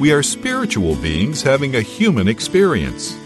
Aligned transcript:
We 0.00 0.10
are 0.12 0.24
spiritual 0.24 0.96
beings 0.96 1.40
having 1.40 1.76
a 1.76 1.80
human 1.80 2.26
experience. 2.26 3.16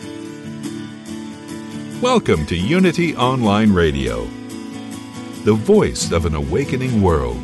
Welcome 2.03 2.45
to 2.45 2.57
Unity 2.57 3.17
Online 3.17 3.73
Radio, 3.73 4.29
the 5.45 5.55
voice 5.55 6.13
of 6.13 6.27
an 6.27 6.35
awakening 6.35 7.01
world. 7.01 7.39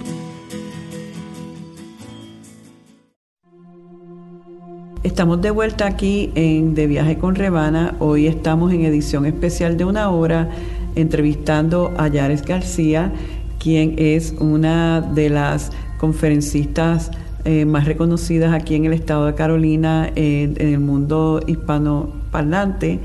Estamos 5.03 5.41
de 5.41 5.51
vuelta 5.51 5.87
aquí 5.87 6.31
en 6.35 6.75
De 6.75 6.87
Viaje 6.87 7.17
con 7.17 7.35
Rebana. 7.35 7.97
Hoy 8.01 8.27
estamos 8.27 8.75
en 8.75 8.85
edición 8.85 9.25
especial 9.25 9.79
de 9.79 9.87
una 9.87 10.11
hora 10.11 10.51
entrevistando 10.97 11.95
a 11.97 12.09
Yares 12.09 12.43
García, 12.43 13.11
quien 13.59 13.95
es 13.97 14.35
una 14.39 15.01
de 15.01 15.31
las 15.31 15.73
conferencistas 15.97 17.11
eh, 17.45 17.65
más 17.65 17.85
reconocidas 17.85 18.53
aquí 18.53 18.75
en 18.75 18.85
el 18.87 18.93
estado 18.93 19.27
de 19.27 19.35
Carolina, 19.35 20.11
en 20.15 20.57
el 20.59 20.81
mundo 20.81 21.41
hispanoparlante. 21.47 23.01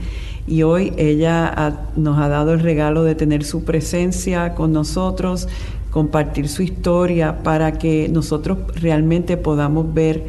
Y 0.47 0.63
hoy 0.63 0.93
ella 0.97 1.77
nos 1.95 2.17
ha 2.17 2.27
dado 2.27 2.53
el 2.53 2.59
regalo 2.59 3.03
de 3.03 3.15
tener 3.15 3.43
su 3.43 3.63
presencia 3.63 4.55
con 4.55 4.73
nosotros, 4.73 5.47
compartir 5.91 6.47
su 6.49 6.63
historia 6.63 7.43
para 7.43 7.73
que 7.73 8.09
nosotros 8.09 8.57
realmente 8.75 9.37
podamos 9.37 9.93
ver 9.93 10.23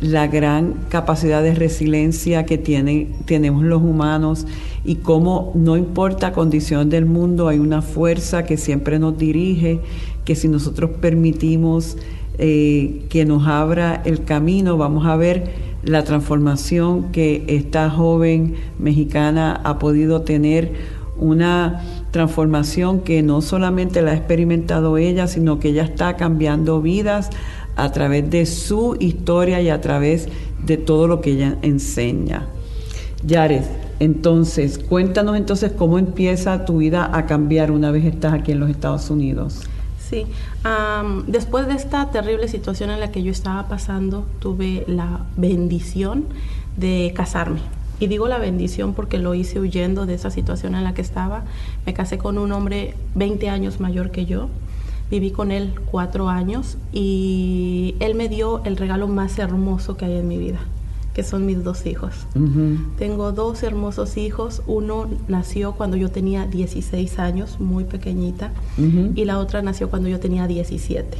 la 0.00 0.26
gran 0.28 0.74
capacidad 0.88 1.42
de 1.42 1.54
resiliencia 1.54 2.46
que 2.46 2.56
tienen, 2.56 3.12
tenemos 3.26 3.62
los 3.62 3.82
humanos 3.82 4.46
y 4.82 4.96
cómo 4.96 5.52
no 5.54 5.76
importa 5.76 6.32
condición 6.32 6.88
del 6.88 7.04
mundo, 7.04 7.48
hay 7.48 7.58
una 7.58 7.82
fuerza 7.82 8.44
que 8.44 8.56
siempre 8.56 8.98
nos 8.98 9.18
dirige, 9.18 9.80
que 10.24 10.34
si 10.36 10.48
nosotros 10.48 10.90
permitimos 11.00 11.98
eh, 12.42 13.04
que 13.10 13.26
nos 13.26 13.46
abra 13.46 14.00
el 14.06 14.24
camino, 14.24 14.78
vamos 14.78 15.06
a 15.06 15.14
ver 15.14 15.52
la 15.82 16.04
transformación 16.04 17.12
que 17.12 17.44
esta 17.48 17.90
joven 17.90 18.54
mexicana 18.78 19.60
ha 19.62 19.78
podido 19.78 20.22
tener, 20.22 20.72
una 21.18 21.82
transformación 22.12 23.00
que 23.00 23.22
no 23.22 23.42
solamente 23.42 24.00
la 24.00 24.12
ha 24.12 24.14
experimentado 24.14 24.96
ella, 24.96 25.26
sino 25.26 25.60
que 25.60 25.68
ella 25.68 25.84
está 25.84 26.16
cambiando 26.16 26.80
vidas 26.80 27.28
a 27.76 27.92
través 27.92 28.30
de 28.30 28.46
su 28.46 28.96
historia 28.98 29.60
y 29.60 29.68
a 29.68 29.82
través 29.82 30.28
de 30.64 30.78
todo 30.78 31.06
lo 31.06 31.20
que 31.20 31.32
ella 31.32 31.58
enseña. 31.60 32.46
Yares, 33.22 33.66
entonces, 33.98 34.78
cuéntanos 34.78 35.36
entonces 35.36 35.72
cómo 35.72 35.98
empieza 35.98 36.64
tu 36.64 36.78
vida 36.78 37.10
a 37.12 37.26
cambiar 37.26 37.70
una 37.70 37.90
vez 37.90 38.06
estás 38.06 38.32
aquí 38.32 38.52
en 38.52 38.60
los 38.60 38.70
Estados 38.70 39.10
Unidos. 39.10 39.60
Sí, 40.10 40.26
después 41.28 41.68
de 41.68 41.74
esta 41.74 42.10
terrible 42.10 42.48
situación 42.48 42.90
en 42.90 42.98
la 42.98 43.12
que 43.12 43.22
yo 43.22 43.30
estaba 43.30 43.68
pasando, 43.68 44.26
tuve 44.40 44.84
la 44.88 45.20
bendición 45.36 46.26
de 46.76 47.12
casarme. 47.14 47.60
Y 48.00 48.08
digo 48.08 48.26
la 48.26 48.38
bendición 48.38 48.94
porque 48.94 49.18
lo 49.18 49.34
hice 49.34 49.60
huyendo 49.60 50.06
de 50.06 50.14
esa 50.14 50.30
situación 50.30 50.74
en 50.74 50.82
la 50.82 50.94
que 50.94 51.02
estaba. 51.02 51.44
Me 51.86 51.94
casé 51.94 52.18
con 52.18 52.38
un 52.38 52.50
hombre 52.50 52.94
20 53.14 53.48
años 53.50 53.78
mayor 53.78 54.10
que 54.10 54.26
yo 54.26 54.48
Viví 55.10 55.32
con 55.32 55.50
él 55.50 55.74
cuatro 55.90 56.28
años 56.28 56.78
y 56.92 57.96
él 57.98 58.14
me 58.14 58.28
dio 58.28 58.62
el 58.64 58.76
regalo 58.76 59.08
más 59.08 59.40
hermoso 59.40 59.96
que 59.96 60.04
hay 60.04 60.16
en 60.16 60.28
mi 60.28 60.38
vida, 60.38 60.60
que 61.20 61.26
son 61.26 61.44
mis 61.44 61.62
dos 61.62 61.84
hijos. 61.84 62.14
Tengo 62.96 63.32
dos 63.32 63.62
hermosos 63.62 64.16
hijos. 64.16 64.62
Uno 64.66 65.06
nació 65.28 65.72
cuando 65.72 65.98
yo 65.98 66.10
tenía 66.10 66.46
16 66.46 67.18
años, 67.18 67.60
muy 67.60 67.84
pequeñita, 67.84 68.52
y 69.14 69.26
la 69.26 69.38
otra 69.38 69.60
nació 69.60 69.90
cuando 69.90 70.08
yo 70.08 70.18
tenía 70.18 70.46
17. 70.46 71.18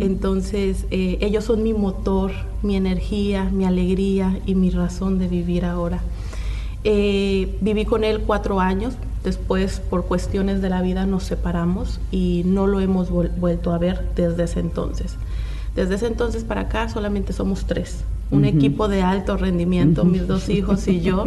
Entonces, 0.00 0.86
eh, 0.90 1.18
ellos 1.20 1.44
son 1.44 1.62
mi 1.62 1.72
motor, 1.72 2.32
mi 2.64 2.74
energía, 2.74 3.44
mi 3.44 3.64
alegría 3.64 4.40
y 4.44 4.56
mi 4.56 4.70
razón 4.70 5.20
de 5.20 5.28
vivir 5.28 5.64
ahora. 5.64 6.00
Eh, 6.82 7.56
viví 7.60 7.84
con 7.84 8.02
él 8.02 8.22
cuatro 8.26 8.58
años, 8.58 8.94
Después, 9.24 9.80
por 9.80 10.06
cuestiones 10.06 10.62
de 10.62 10.70
la 10.70 10.80
vida, 10.80 11.04
nos 11.04 11.24
separamos 11.24 12.00
y 12.12 12.44
no 12.46 12.68
lo 12.68 12.78
hemos 12.78 13.10
vuelto 13.10 13.72
a 13.72 13.78
ver 13.78 14.04
desde 14.14 14.44
ese 14.44 14.60
entonces. 14.60 15.16
Desde 15.74 15.96
ese 15.96 16.06
entonces 16.06 16.44
para 16.44 16.62
acá 16.62 16.88
solamente 16.88 17.32
somos 17.32 17.66
tres. 17.66 18.04
Un 18.30 18.44
equipo 18.44 18.88
de 18.88 19.02
alto 19.02 19.36
rendimiento, 19.36 20.04
mis 20.04 20.26
dos 20.26 20.48
hijos 20.48 20.86
y 20.88 21.00
yo. 21.00 21.24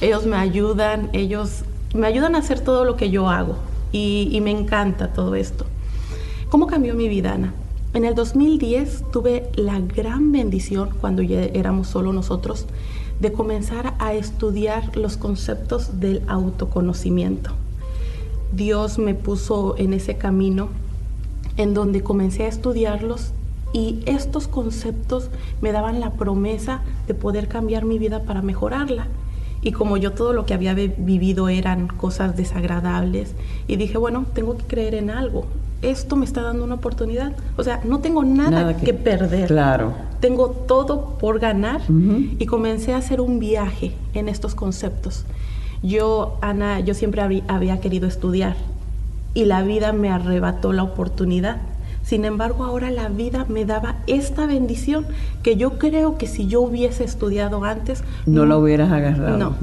Ellos 0.00 0.26
me 0.26 0.36
ayudan, 0.36 1.10
ellos 1.12 1.62
me 1.94 2.06
ayudan 2.06 2.34
a 2.34 2.38
hacer 2.38 2.60
todo 2.60 2.84
lo 2.84 2.96
que 2.96 3.10
yo 3.10 3.28
hago 3.28 3.56
y, 3.92 4.28
y 4.32 4.40
me 4.40 4.50
encanta 4.50 5.12
todo 5.12 5.34
esto. 5.34 5.64
¿Cómo 6.48 6.66
cambió 6.66 6.94
mi 6.94 7.08
vida, 7.08 7.34
Ana? 7.34 7.54
En 7.92 8.04
el 8.04 8.14
2010 8.14 9.04
tuve 9.12 9.50
la 9.56 9.80
gran 9.80 10.30
bendición, 10.32 10.90
cuando 11.00 11.22
ya 11.22 11.42
éramos 11.42 11.88
solo 11.88 12.12
nosotros, 12.12 12.66
de 13.20 13.32
comenzar 13.32 13.94
a 13.98 14.14
estudiar 14.14 14.96
los 14.96 15.16
conceptos 15.16 16.00
del 16.00 16.22
autoconocimiento. 16.26 17.50
Dios 18.52 18.98
me 18.98 19.14
puso 19.14 19.76
en 19.76 19.92
ese 19.92 20.16
camino 20.16 20.68
en 21.56 21.74
donde 21.74 22.02
comencé 22.02 22.44
a 22.44 22.48
estudiarlos 22.48 23.32
y 23.72 24.00
estos 24.06 24.48
conceptos 24.48 25.30
me 25.60 25.72
daban 25.72 26.00
la 26.00 26.12
promesa 26.12 26.80
de 27.06 27.14
poder 27.14 27.48
cambiar 27.48 27.84
mi 27.84 27.98
vida 27.98 28.22
para 28.22 28.42
mejorarla. 28.42 29.06
Y 29.62 29.72
como 29.72 29.96
yo 29.96 30.12
todo 30.12 30.32
lo 30.32 30.46
que 30.46 30.54
había 30.54 30.74
vivido 30.74 31.48
eran 31.48 31.86
cosas 31.88 32.36
desagradables, 32.36 33.34
y 33.68 33.76
dije, 33.76 33.98
bueno, 33.98 34.24
tengo 34.32 34.56
que 34.56 34.64
creer 34.64 34.94
en 34.94 35.10
algo. 35.10 35.44
Esto 35.82 36.16
me 36.16 36.24
está 36.24 36.42
dando 36.42 36.64
una 36.64 36.74
oportunidad. 36.74 37.32
O 37.56 37.62
sea, 37.62 37.80
no 37.84 38.00
tengo 38.00 38.24
nada, 38.24 38.76
que, 38.76 38.92
perder. 38.92 39.48
Claro. 39.48 39.92
Tengo 40.20 40.50
todo 40.50 41.16
por 41.18 41.38
ganar. 41.38 41.80
Y 42.38 42.44
comencé 42.46 42.92
a 42.92 42.98
hacer 42.98 43.20
un 43.20 43.38
viaje 43.38 43.92
en 44.14 44.28
estos 44.28 44.54
conceptos. 44.54 45.24
Yo, 45.82 46.38
Ana, 46.42 46.80
yo 46.80 46.92
siempre 46.92 47.22
había 47.48 47.80
querido 47.80 48.06
estudiar 48.06 48.56
y 49.32 49.44
la 49.44 49.62
vida 49.62 49.92
me 49.92 50.10
arrebató 50.10 50.72
la 50.72 50.82
oportunidad 50.82 51.58
sin 52.10 52.24
embargo, 52.24 52.64
ahora 52.64 52.90
la 52.90 53.08
vida 53.08 53.46
me 53.48 53.64
daba 53.64 53.98
esta 54.08 54.44
bendición 54.44 55.06
que 55.44 55.54
yo 55.54 55.78
creo 55.78 56.18
que 56.18 56.26
si 56.26 56.48
yo 56.48 56.60
hubiese 56.60 57.04
estudiado 57.04 57.62
antes... 57.62 58.02
No, 58.26 58.46
lo 58.46 58.58
hubieras 58.58 58.90
agarrado. 58.90 59.36
No, 59.36 59.54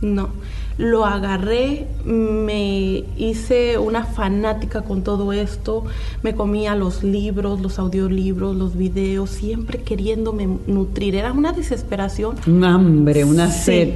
no. 0.00 0.28
Lo 0.76 1.04
agarré, 1.04 1.86
me 2.04 3.04
hice 3.16 3.78
una 3.78 4.04
fanática 4.04 4.82
con 4.82 5.02
todo 5.02 5.32
esto, 5.32 5.84
me 6.24 6.34
comía 6.34 6.74
los 6.74 7.04
libros, 7.04 7.60
los 7.60 7.78
audiolibros, 7.78 8.56
los 8.56 8.76
videos, 8.76 9.30
siempre 9.30 9.80
queriéndome 9.82 10.48
nutrir. 10.66 11.14
Era 11.14 11.32
una 11.32 11.52
desesperación. 11.52 12.34
Un 12.48 12.64
hambre, 12.64 13.24
una 13.24 13.52
sed. 13.52 13.90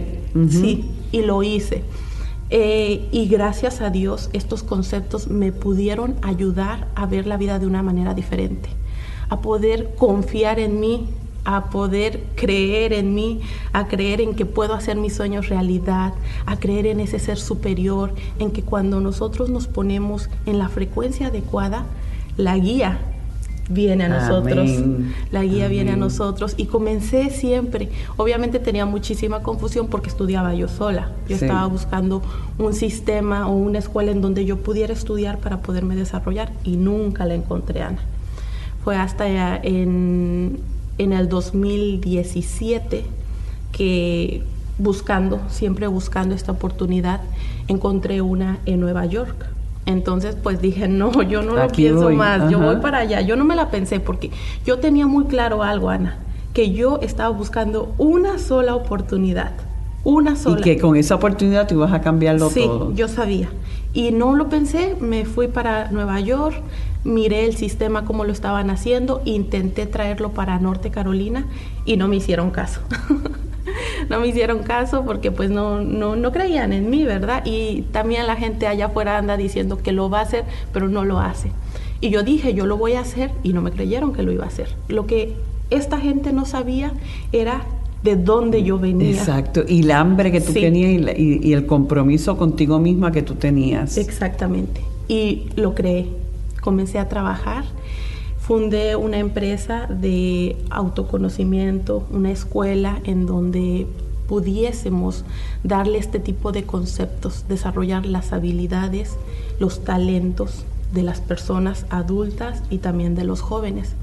Sí, 0.51 0.85
y 1.11 1.23
lo 1.23 1.43
hice. 1.43 1.83
Eh, 2.55 3.09
y 3.11 3.29
gracias 3.29 3.81
a 3.81 3.89
Dios 3.89 4.29
estos 4.35 4.63
conceptos 4.63 5.29
me 5.29 5.53
pudieron 5.53 6.17
ayudar 6.21 6.87
a 6.95 7.07
ver 7.07 7.27
la 7.27 7.39
vida 7.39 7.59
de 7.59 7.67
una 7.67 7.83
manera 7.83 8.13
diferente, 8.13 8.69
a 9.31 9.41
poder 9.41 9.95
confiar 9.95 10.59
en 10.59 10.79
mí, 10.79 11.09
a 11.47 11.71
poder 11.71 12.23
creer 12.35 12.93
en 12.93 13.15
mí, 13.15 13.41
a 13.73 13.89
creer 13.89 14.21
en 14.21 14.35
que 14.35 14.45
puedo 14.45 14.75
hacer 14.75 14.99
mis 14.99 15.17
sueños 15.17 15.49
realidad, 15.49 16.13
a 16.45 16.59
creer 16.59 16.85
en 16.89 17.01
ese 17.01 17.19
ser 17.19 17.39
superior, 17.39 18.13
en 18.39 18.51
que 18.51 18.63
cuando 18.63 19.01
nosotros 19.01 19.49
nos 19.49 19.67
ponemos 19.67 20.29
en 20.45 20.59
la 20.59 20.69
frecuencia 20.69 21.29
adecuada, 21.29 21.87
la 22.37 22.59
guía 22.59 23.01
viene 23.73 24.05
a 24.05 24.09
nosotros, 24.09 24.71
la 25.31 25.43
guía 25.43 25.69
viene 25.69 25.93
a 25.93 25.97
nosotros. 25.97 26.55
Y 26.57 26.67
comencé 26.67 27.31
siempre, 27.31 27.89
obviamente 28.17 28.59
tenía 28.59 28.87
muchísima 28.87 29.43
confusión 29.43 29.89
porque 29.89 30.09
estudiaba 30.09 30.55
yo 30.55 30.69
sola, 30.69 31.11
yo 31.29 31.37
estaba 31.37 31.67
buscando 31.67 32.23
un 32.59 32.75
sistema 32.75 33.49
o 33.49 33.53
una 33.53 33.79
escuela 33.79 34.13
en 34.13 34.21
donde 34.21 34.45
yo 34.45 34.59
pudiera 34.59 34.93
estudiar 34.93 35.39
para 35.39 35.59
poderme 35.63 35.97
desarrollar 35.97 36.53
y 36.65 36.77
nunca 36.77 37.25
la 37.25 37.35
encontré, 37.35 37.83
Ana. 37.83 38.01
Fue 38.85 38.97
hasta 38.97 39.57
en, 39.63 40.59
en 40.99 41.13
el 41.13 41.29
2017 41.29 43.05
que 43.71 44.43
buscando, 44.79 45.41
siempre 45.49 45.87
buscando 45.87 46.35
esta 46.35 46.53
oportunidad, 46.53 47.21
encontré 47.69 48.21
una 48.21 48.59
en 48.67 48.81
Nueva 48.81 49.07
York 49.07 49.52
entonces, 49.87 50.37
pues 50.41 50.61
dije, 50.61 50.89
no, 50.89 51.23
yo 51.29 51.43
no 51.43 51.55
lo 51.55 51.69
pienso 51.69 52.11
más, 52.11 52.51
yo 52.51 52.59
voy 52.59 52.77
para 52.77 52.99
allá. 52.99 53.21
Yo 53.21 53.37
no 53.37 53.45
me 53.45 53.57
la 53.57 53.71
pensé 53.71 54.01
porque 54.01 54.31
yo 54.65 54.79
tenía 54.79 55.07
muy 55.07 55.25
claro 55.25 55.63
algo, 55.63 55.91
Ana, 55.91 56.19
que 56.53 56.73
yo 56.73 57.01
estaba 57.03 57.31
buscando 57.31 57.93
una 57.99 58.39
sola 58.39 58.75
oportunidad. 58.75 59.53
Una 60.05 60.35
sola. 60.35 60.61
Y 60.61 60.63
que 60.63 60.79
con 60.79 60.97
esa 60.97 61.15
oportunidad 61.15 61.69
tú 61.69 61.77
ibas 61.77 61.93
a 61.93 62.01
cambiarlo 62.01 62.49
todo. 62.49 62.89
Sí, 62.91 62.97
yo 62.97 63.09
sabía. 63.09 63.51
Y 63.95 64.11
no 64.11 64.35
lo 64.35 64.49
pensé, 64.49 64.97
me 65.01 65.25
fui 65.25 65.49
para 65.49 65.91
Nueva 65.91 66.19
York, 66.21 66.57
miré 67.05 67.45
el 67.45 67.57
sistema 67.57 68.05
como 68.05 68.25
lo 68.25 68.33
estaban 68.33 68.71
haciendo, 68.71 69.21
intenté 69.25 69.87
traerlo 69.87 70.31
para 70.31 70.59
Norte 70.59 70.91
Carolina 70.91 71.47
y 71.85 71.97
no 71.97 72.09
me 72.09 72.17
hicieron 72.17 72.51
caso. 72.51 72.81
no 74.13 74.21
me 74.21 74.29
hicieron 74.29 74.59
caso 74.59 75.05
porque 75.07 75.33
pues 75.33 75.51
no, 75.51 75.81
no, 75.81 76.17
no 76.17 76.33
creían 76.33 76.75
en 76.75 76.91
mí, 76.91 77.05
¿verdad? 77.05 77.43
Y 77.47 77.83
también 77.93 78.27
la 78.27 78.37
gente 78.37 78.67
allá 78.67 78.87
afuera 78.87 79.17
anda 79.17 79.39
diciendo 79.39 79.79
que 79.79 79.91
lo 79.91 80.11
va 80.11 80.19
a 80.19 80.23
hacer, 80.23 80.45
pero 80.71 80.87
no 80.91 81.03
lo 81.03 81.19
hace. 81.19 81.51
Y 82.03 82.11
yo 82.11 82.23
dije, 82.23 82.53
yo 82.53 82.67
lo 82.67 82.77
voy 82.77 82.93
a 82.93 83.01
hacer 83.01 83.31
y 83.43 83.55
no 83.55 83.63
me 83.63 83.71
creyeron 83.71 84.13
que 84.13 84.23
lo 84.23 84.31
iba 84.31 84.45
a 84.45 84.49
hacer. 84.49 84.69
Lo 84.89 85.07
que 85.07 85.35
esta 85.71 85.99
gente 85.99 86.35
no 86.35 86.45
sabía 86.45 86.93
era 87.33 87.63
de 88.03 88.17
dónde 88.17 88.63
yo 88.63 88.79
venía. 88.79 89.13
Exacto, 89.13 89.65
y 89.67 89.81
el 89.81 89.91
hambre 89.93 90.31
que 90.31 90.43
tú 90.43 90.53
tenías 90.53 91.17
y, 91.17 91.55
el 91.55 91.65
compromiso 91.65 92.37
contigo 92.37 92.79
misma 92.79 93.13
que 93.13 93.23
tú 93.23 93.37
tenías. 93.37 93.97
Exactamente, 93.97 94.83
y 95.09 95.47
lo 95.57 95.75
creé. 95.75 96.07
Comencé 96.61 96.99
a 96.99 97.09
trabajar, 97.09 97.65
fundé 98.43 98.97
una 98.97 99.19
empresa 99.19 99.87
de 99.87 100.57
autoconocimiento, 100.71 102.07
una 102.11 102.31
escuela 102.31 103.01
en 103.05 103.25
donde 103.25 103.87
pudiésemos 104.27 105.25
darle 105.63 105.99
este 105.99 106.19
tipo 106.19 106.53
de 106.53 106.65
conceptos, 106.65 107.45
desarrollar 107.49 108.05
las 108.05 108.33
habilidades, 108.33 109.17
los 109.59 109.85
talentos 109.85 110.65
de 110.93 111.03
las 111.03 111.21
personas 111.21 111.87
adultas 111.89 112.63
y 112.69 112.79
también 112.79 113.15
de 113.15 113.25
los 113.25 113.41
jóvenes 113.41 113.95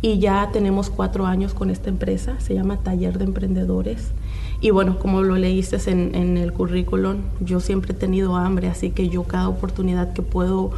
y 0.00 0.18
ya 0.18 0.50
tenemos 0.52 0.90
cuatro 0.90 1.26
años 1.26 1.54
con 1.54 1.70
esta 1.70 1.88
empresa, 1.88 2.38
se 2.38 2.54
llama 2.54 2.78
Taller 2.78 3.18
de 3.18 3.24
Emprendedores. 3.24 4.12
Y 4.60 4.70
bueno, 4.70 4.98
como 4.98 5.22
lo 5.22 5.36
leíste 5.36 5.78
en, 5.90 6.14
en 6.14 6.36
el 6.36 6.52
currículum, 6.52 7.16
yo 7.40 7.60
siempre 7.60 7.92
he 7.92 7.96
tenido 7.96 8.36
hambre, 8.36 8.68
así 8.68 8.90
que 8.90 9.08
yo 9.08 9.24
cada 9.24 9.48
oportunidad 9.48 10.12
que 10.12 10.22
puedo 10.22 10.70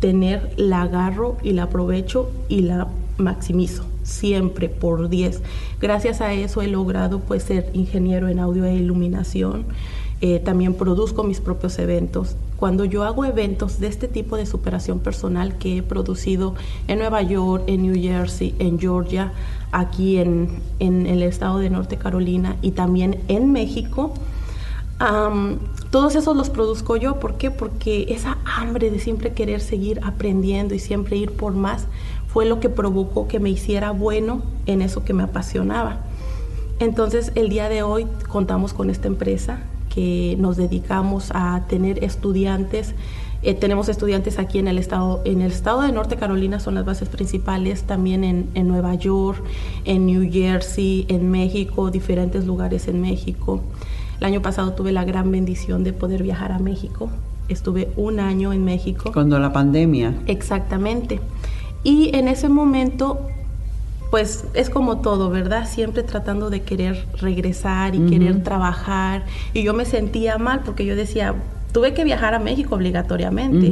tener 0.00 0.52
la 0.56 0.82
agarro 0.82 1.36
y 1.42 1.52
la 1.52 1.64
aprovecho 1.64 2.30
y 2.48 2.60
la 2.60 2.88
maximizo 3.16 3.84
siempre 4.02 4.68
por 4.68 5.08
10. 5.08 5.42
Gracias 5.80 6.20
a 6.20 6.32
eso 6.32 6.62
he 6.62 6.68
logrado 6.68 7.20
pues 7.20 7.42
ser 7.42 7.70
ingeniero 7.74 8.28
en 8.28 8.38
audio 8.38 8.64
e 8.64 8.74
iluminación. 8.74 9.66
Eh, 10.20 10.40
también 10.40 10.74
produzco 10.74 11.22
mis 11.22 11.40
propios 11.40 11.78
eventos. 11.78 12.36
Cuando 12.56 12.84
yo 12.84 13.04
hago 13.04 13.24
eventos 13.24 13.78
de 13.78 13.86
este 13.86 14.08
tipo 14.08 14.36
de 14.36 14.46
superación 14.46 14.98
personal 14.98 15.58
que 15.58 15.78
he 15.78 15.82
producido 15.82 16.54
en 16.88 16.98
Nueva 16.98 17.22
York, 17.22 17.62
en 17.68 17.82
New 17.82 17.94
Jersey, 17.94 18.52
en 18.58 18.80
Georgia, 18.80 19.32
aquí 19.70 20.18
en, 20.18 20.60
el 20.80 21.22
estado 21.22 21.58
de 21.58 21.70
Norte 21.70 21.98
Carolina 21.98 22.56
y 22.62 22.72
también 22.72 23.20
en 23.28 23.52
México, 23.52 24.12
todos 25.90 26.16
esos 26.16 26.36
los 26.36 26.50
produzco 26.50 26.96
yo. 26.96 27.20
¿Por 27.20 27.34
qué? 27.34 27.50
Porque 27.50 28.06
esa 28.08 28.38
hambre 28.44 28.90
de 28.90 28.98
siempre 28.98 29.32
querer 29.32 29.60
seguir 29.60 30.00
aprendiendo 30.04 30.74
y 30.74 30.78
siempre 30.78 31.16
ir 31.16 31.32
por 31.32 31.54
más 31.54 31.86
fue 32.28 32.46
lo 32.46 32.60
que 32.60 32.68
provocó 32.68 33.26
que 33.26 33.40
me 33.40 33.50
hiciera 33.50 33.90
bueno 33.90 34.42
en 34.66 34.82
eso 34.82 35.04
que 35.04 35.14
me 35.14 35.22
apasionaba. 35.22 36.00
Entonces 36.78 37.32
el 37.34 37.48
día 37.48 37.68
de 37.68 37.82
hoy 37.82 38.06
contamos 38.28 38.72
con 38.72 38.90
esta 38.90 39.08
empresa 39.08 39.60
que 39.92 40.36
nos 40.38 40.56
dedicamos 40.56 41.30
a 41.34 41.64
tener 41.68 42.04
estudiantes. 42.04 42.94
Eh, 43.42 43.54
tenemos 43.54 43.88
estudiantes 43.88 44.38
aquí 44.38 44.58
en 44.58 44.68
el 44.68 44.78
estado, 44.78 45.22
en 45.24 45.42
el 45.42 45.52
estado 45.52 45.82
de 45.82 45.92
Norte 45.92 46.16
Carolina 46.16 46.60
son 46.60 46.74
las 46.74 46.84
bases 46.84 47.08
principales, 47.08 47.84
también 47.84 48.24
en, 48.24 48.48
en 48.54 48.68
Nueva 48.68 48.94
York, 48.94 49.42
en 49.84 50.06
New 50.06 50.30
Jersey, 50.30 51.06
en 51.08 51.30
México, 51.30 51.90
diferentes 51.90 52.44
lugares 52.46 52.88
en 52.88 53.00
México. 53.00 53.62
El 54.18 54.26
año 54.26 54.42
pasado 54.42 54.72
tuve 54.72 54.92
la 54.92 55.04
gran 55.04 55.30
bendición 55.30 55.84
de 55.84 55.92
poder 55.92 56.22
viajar 56.22 56.52
a 56.52 56.58
México. 56.58 57.10
Estuve 57.48 57.90
un 57.96 58.20
año 58.20 58.52
en 58.52 58.64
México. 58.64 59.10
Cuando 59.12 59.38
la 59.38 59.52
pandemia. 59.52 60.14
Exactamente. 60.26 61.20
Y 61.84 62.14
en 62.14 62.28
ese 62.28 62.48
momento 62.48 63.20
pues 64.10 64.46
es 64.54 64.70
como 64.70 64.98
todo, 64.98 65.28
¿verdad? 65.30 65.68
Siempre 65.68 66.02
tratando 66.02 66.50
de 66.50 66.62
querer 66.62 67.06
regresar 67.20 67.94
y 67.94 68.00
querer 68.06 68.42
trabajar. 68.42 69.24
Y 69.52 69.62
yo 69.62 69.74
me 69.74 69.84
sentía 69.84 70.38
mal 70.38 70.62
porque 70.64 70.86
yo 70.86 70.96
decía, 70.96 71.34
tuve 71.72 71.92
que 71.92 72.04
viajar 72.04 72.34
a 72.34 72.38
México 72.38 72.74
obligatoriamente. 72.74 73.70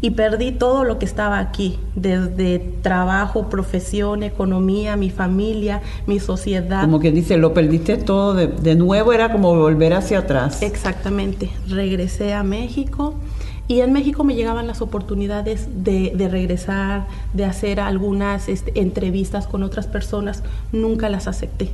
Y 0.00 0.10
perdí 0.10 0.52
todo 0.52 0.84
lo 0.84 0.98
que 0.98 1.06
estaba 1.06 1.38
aquí, 1.38 1.78
desde 1.94 2.58
trabajo, 2.82 3.48
profesión, 3.48 4.22
economía, 4.22 4.96
mi 4.96 5.10
familia, 5.10 5.80
mi 6.06 6.20
sociedad. 6.20 6.82
Como 6.82 7.00
que 7.00 7.10
dice, 7.10 7.38
lo 7.38 7.54
perdiste 7.54 7.96
todo, 7.96 8.34
de, 8.34 8.48
de 8.48 8.74
nuevo 8.74 9.12
era 9.12 9.32
como 9.32 9.54
volver 9.56 9.94
hacia 9.94 10.18
atrás. 10.18 10.62
Exactamente. 10.62 11.50
Regresé 11.68 12.34
a 12.34 12.42
México 12.42 13.14
y 13.68 13.80
en 13.80 13.92
México 13.92 14.22
me 14.22 14.36
llegaban 14.36 14.68
las 14.68 14.80
oportunidades 14.80 15.68
de, 15.82 16.12
regresar, 16.30 17.06
de 17.32 17.44
hacer 17.44 17.80
algunas 17.80 18.48
este, 18.48 18.78
entrevistas 18.80 19.48
con 19.48 19.64
otras 19.64 19.88
personas. 19.88 20.44
Nunca 20.70 21.08
las 21.08 21.26
acepté, 21.26 21.70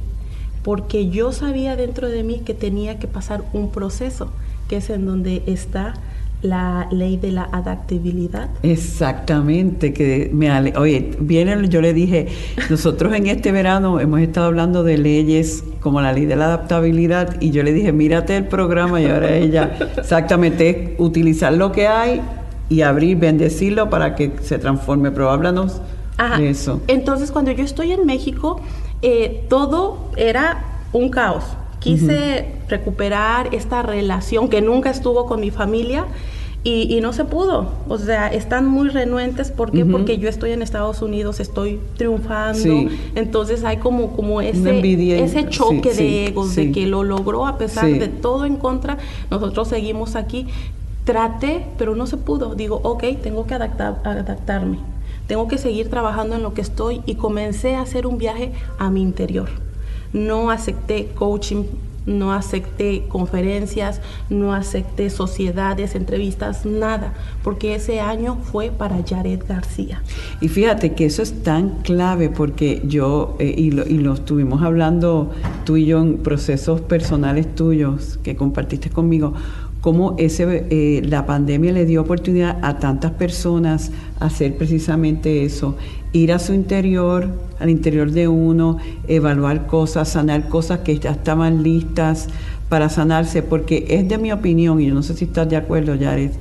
porque 0.62 1.10
yo 1.10 1.32
sabía 1.32 1.76
dentro 1.76 2.08
de 2.08 2.22
mí 2.22 2.40
que 2.40 2.54
tenía 2.54 2.98
que 2.98 3.08
pasar 3.08 3.44
un 3.52 3.70
proceso, 3.70 4.30
que 4.68 4.78
es 4.78 4.88
en 4.88 5.04
donde 5.04 5.42
está 5.46 5.94
la 6.42 6.88
ley 6.90 7.16
de 7.16 7.32
la 7.32 7.48
adaptabilidad. 7.52 8.50
Exactamente, 8.62 9.92
que 9.92 10.30
me 10.32 10.50
oye, 10.76 11.12
viene, 11.20 11.68
yo 11.68 11.80
le 11.80 11.94
dije, 11.94 12.28
nosotros 12.68 13.14
en 13.14 13.28
este 13.28 13.52
verano 13.52 14.00
hemos 14.00 14.20
estado 14.20 14.46
hablando 14.46 14.82
de 14.82 14.98
leyes 14.98 15.64
como 15.80 16.00
la 16.00 16.12
ley 16.12 16.26
de 16.26 16.36
la 16.36 16.46
adaptabilidad 16.46 17.40
y 17.40 17.50
yo 17.50 17.62
le 17.62 17.72
dije, 17.72 17.92
mírate 17.92 18.36
el 18.36 18.46
programa 18.46 19.00
y 19.00 19.06
ahora 19.06 19.34
ella 19.34 19.76
exactamente 19.96 20.96
utilizar 20.98 21.52
lo 21.52 21.72
que 21.72 21.86
hay 21.86 22.20
y 22.68 22.82
abrir, 22.82 23.18
bendecirlo 23.18 23.88
para 23.88 24.14
que 24.14 24.32
se 24.42 24.58
transforme, 24.58 25.10
pero 25.10 25.30
háblanos 25.30 25.80
de 26.38 26.50
eso. 26.50 26.80
Entonces, 26.88 27.30
cuando 27.32 27.50
yo 27.50 27.64
estoy 27.64 27.92
en 27.92 28.06
México, 28.06 28.60
eh, 29.02 29.44
todo 29.48 30.10
era 30.16 30.64
un 30.92 31.08
caos 31.08 31.44
Quise 31.82 32.46
recuperar 32.68 33.52
esta 33.52 33.82
relación 33.82 34.48
que 34.48 34.60
nunca 34.60 34.90
estuvo 34.90 35.26
con 35.26 35.40
mi 35.40 35.50
familia 35.50 36.06
y, 36.64 37.00
no 37.00 37.12
se 37.12 37.24
pudo. 37.24 37.72
O 37.88 37.98
sea, 37.98 38.28
están 38.28 38.68
muy 38.68 38.88
renuentes. 38.88 39.50
¿Por 39.50 39.72
qué? 39.72 39.84
Porque 39.84 40.18
yo 40.18 40.28
estoy 40.28 40.52
en 40.52 40.62
Estados 40.62 41.02
Unidos, 41.02 41.40
estoy 41.40 41.80
triunfando. 41.96 42.88
Entonces 43.16 43.64
hay 43.64 43.78
como, 43.78 44.12
como 44.14 44.40
ese, 44.40 45.24
ese 45.24 45.48
choque 45.48 45.92
de 45.92 46.26
egos, 46.28 46.54
de 46.54 46.70
que 46.70 46.86
lo 46.86 47.02
logró 47.02 47.46
a 47.46 47.58
pesar 47.58 47.90
de 47.90 48.06
todo 48.06 48.44
en 48.44 48.56
contra. 48.56 48.98
Nosotros 49.30 49.68
seguimos 49.68 50.14
aquí. 50.14 50.46
Traté, 51.04 51.66
pero 51.78 51.96
no 51.96 52.06
se 52.06 52.16
pudo. 52.16 52.54
Digo, 52.54 52.80
ok, 52.84 53.02
tengo 53.20 53.44
que 53.44 53.54
adaptar, 53.54 54.00
adaptarme. 54.04 54.78
Tengo 55.26 55.48
que 55.48 55.58
seguir 55.58 55.90
trabajando 55.90 56.36
en 56.36 56.44
lo 56.44 56.54
que 56.54 56.60
estoy 56.60 57.00
y 57.06 57.16
comencé 57.16 57.74
a 57.74 57.80
hacer 57.80 58.06
un 58.06 58.18
viaje 58.18 58.52
a 58.78 58.88
mi 58.88 59.02
interior 59.02 59.61
no 60.12 60.50
acepté 60.50 61.08
coaching, 61.14 61.64
no 62.06 62.32
acepté 62.32 63.04
conferencias, 63.08 64.00
no 64.28 64.52
acepté 64.52 65.08
sociedades, 65.10 65.94
entrevistas, 65.94 66.66
nada, 66.66 67.14
porque 67.44 67.74
ese 67.74 68.00
año 68.00 68.38
fue 68.42 68.70
para 68.70 69.02
Jared 69.06 69.40
García. 69.48 70.02
Y 70.40 70.48
fíjate 70.48 70.94
que 70.94 71.06
eso 71.06 71.22
es 71.22 71.42
tan 71.42 71.82
clave 71.82 72.28
porque 72.28 72.82
yo, 72.84 73.36
eh, 73.38 73.54
y, 73.56 73.70
lo, 73.70 73.86
y 73.86 73.98
lo 73.98 74.14
estuvimos 74.14 74.62
hablando 74.62 75.30
tú 75.64 75.76
y 75.76 75.86
yo 75.86 76.00
en 76.00 76.18
procesos 76.18 76.80
personales 76.80 77.54
tuyos 77.54 78.18
que 78.22 78.34
compartiste 78.34 78.90
conmigo, 78.90 79.34
cómo 79.80 80.14
ese, 80.16 80.66
eh, 80.70 81.02
la 81.04 81.26
pandemia 81.26 81.72
le 81.72 81.84
dio 81.84 82.02
oportunidad 82.02 82.58
a 82.62 82.78
tantas 82.78 83.10
personas 83.12 83.90
a 84.20 84.26
hacer 84.26 84.56
precisamente 84.56 85.44
eso, 85.44 85.76
ir 86.12 86.32
a 86.32 86.38
su 86.38 86.52
interior, 86.52 87.28
al 87.58 87.70
interior 87.70 88.10
de 88.10 88.28
uno, 88.28 88.78
evaluar 89.08 89.66
cosas, 89.66 90.10
sanar 90.10 90.48
cosas 90.48 90.80
que 90.80 90.98
ya 90.98 91.12
estaban 91.12 91.62
listas 91.62 92.28
para 92.68 92.88
sanarse, 92.88 93.42
porque 93.42 93.86
es 93.88 94.08
de 94.08 94.18
mi 94.18 94.32
opinión, 94.32 94.80
y 94.80 94.86
yo 94.86 94.94
no 94.94 95.02
sé 95.02 95.14
si 95.14 95.26
estás 95.26 95.48
de 95.48 95.56
acuerdo, 95.56 95.94
Yared, 95.94 96.32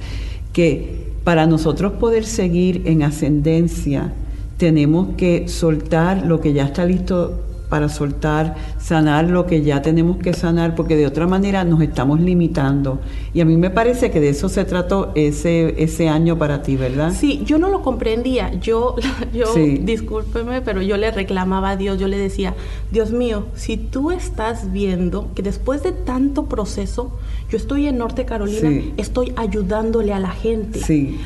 que 0.54 1.12
para 1.24 1.46
nosotros 1.46 1.94
poder 1.94 2.26
seguir 2.26 2.84
en 2.86 3.04
ascendencia, 3.04 4.14
tenemos 4.58 5.16
que 5.18 5.48
soltar 5.48 6.26
lo 6.26 6.40
que 6.42 6.54
ya 6.54 6.66
está 6.66 6.86
listo 6.86 7.40
para 7.72 7.88
soltar, 7.88 8.56
sanar 8.78 9.30
lo 9.30 9.46
que 9.46 9.62
ya 9.62 9.82
tenemos 9.82 10.18
que 10.18 10.34
sanar, 10.34 10.76
porque 10.76 10.98
de 10.98 11.08
otra 11.08 11.26
manera 11.26 11.64
nos 11.64 11.82
estamos 11.82 12.20
limitando. 12.20 13.00
Y 13.34 13.40
a 13.40 13.46
mí 13.46 13.56
me 13.56 13.70
parece 13.70 14.12
que 14.12 14.20
de 14.20 14.28
eso 14.28 14.50
se 14.50 14.66
trató 14.66 15.14
ese, 15.16 15.82
ese 15.82 16.10
año 16.10 16.38
para 16.38 16.64
ti, 16.64 16.76
¿verdad? 16.76 17.14
Sí, 17.18 17.44
yo 17.46 17.60
no 17.60 17.70
lo 17.70 17.82
comprendía. 17.82 18.54
Yo, 18.60 18.98
yo 19.34 19.56
discúlpeme, 19.56 20.62
pero 20.62 20.82
yo 20.82 20.98
le 20.98 21.12
reclamaba 21.12 21.70
a 21.70 21.76
Dios, 21.78 21.98
yo 21.98 22.10
le 22.10 22.18
decía, 22.18 22.56
Dios 22.92 23.12
mío, 23.12 23.46
si 23.56 23.78
tú 23.78 24.12
estás 24.12 24.74
viendo 24.74 25.30
que 25.34 25.42
después 25.42 25.82
de 25.82 25.94
tanto 25.94 26.48
proceso, 26.48 27.14
yo 27.50 27.56
estoy 27.56 27.88
en 27.88 27.98
Norte 27.98 28.26
Carolina, 28.26 28.84
estoy 28.98 29.32
ayudándole 29.38 30.12
a 30.12 30.20
la 30.20 30.32
gente. 30.32 30.82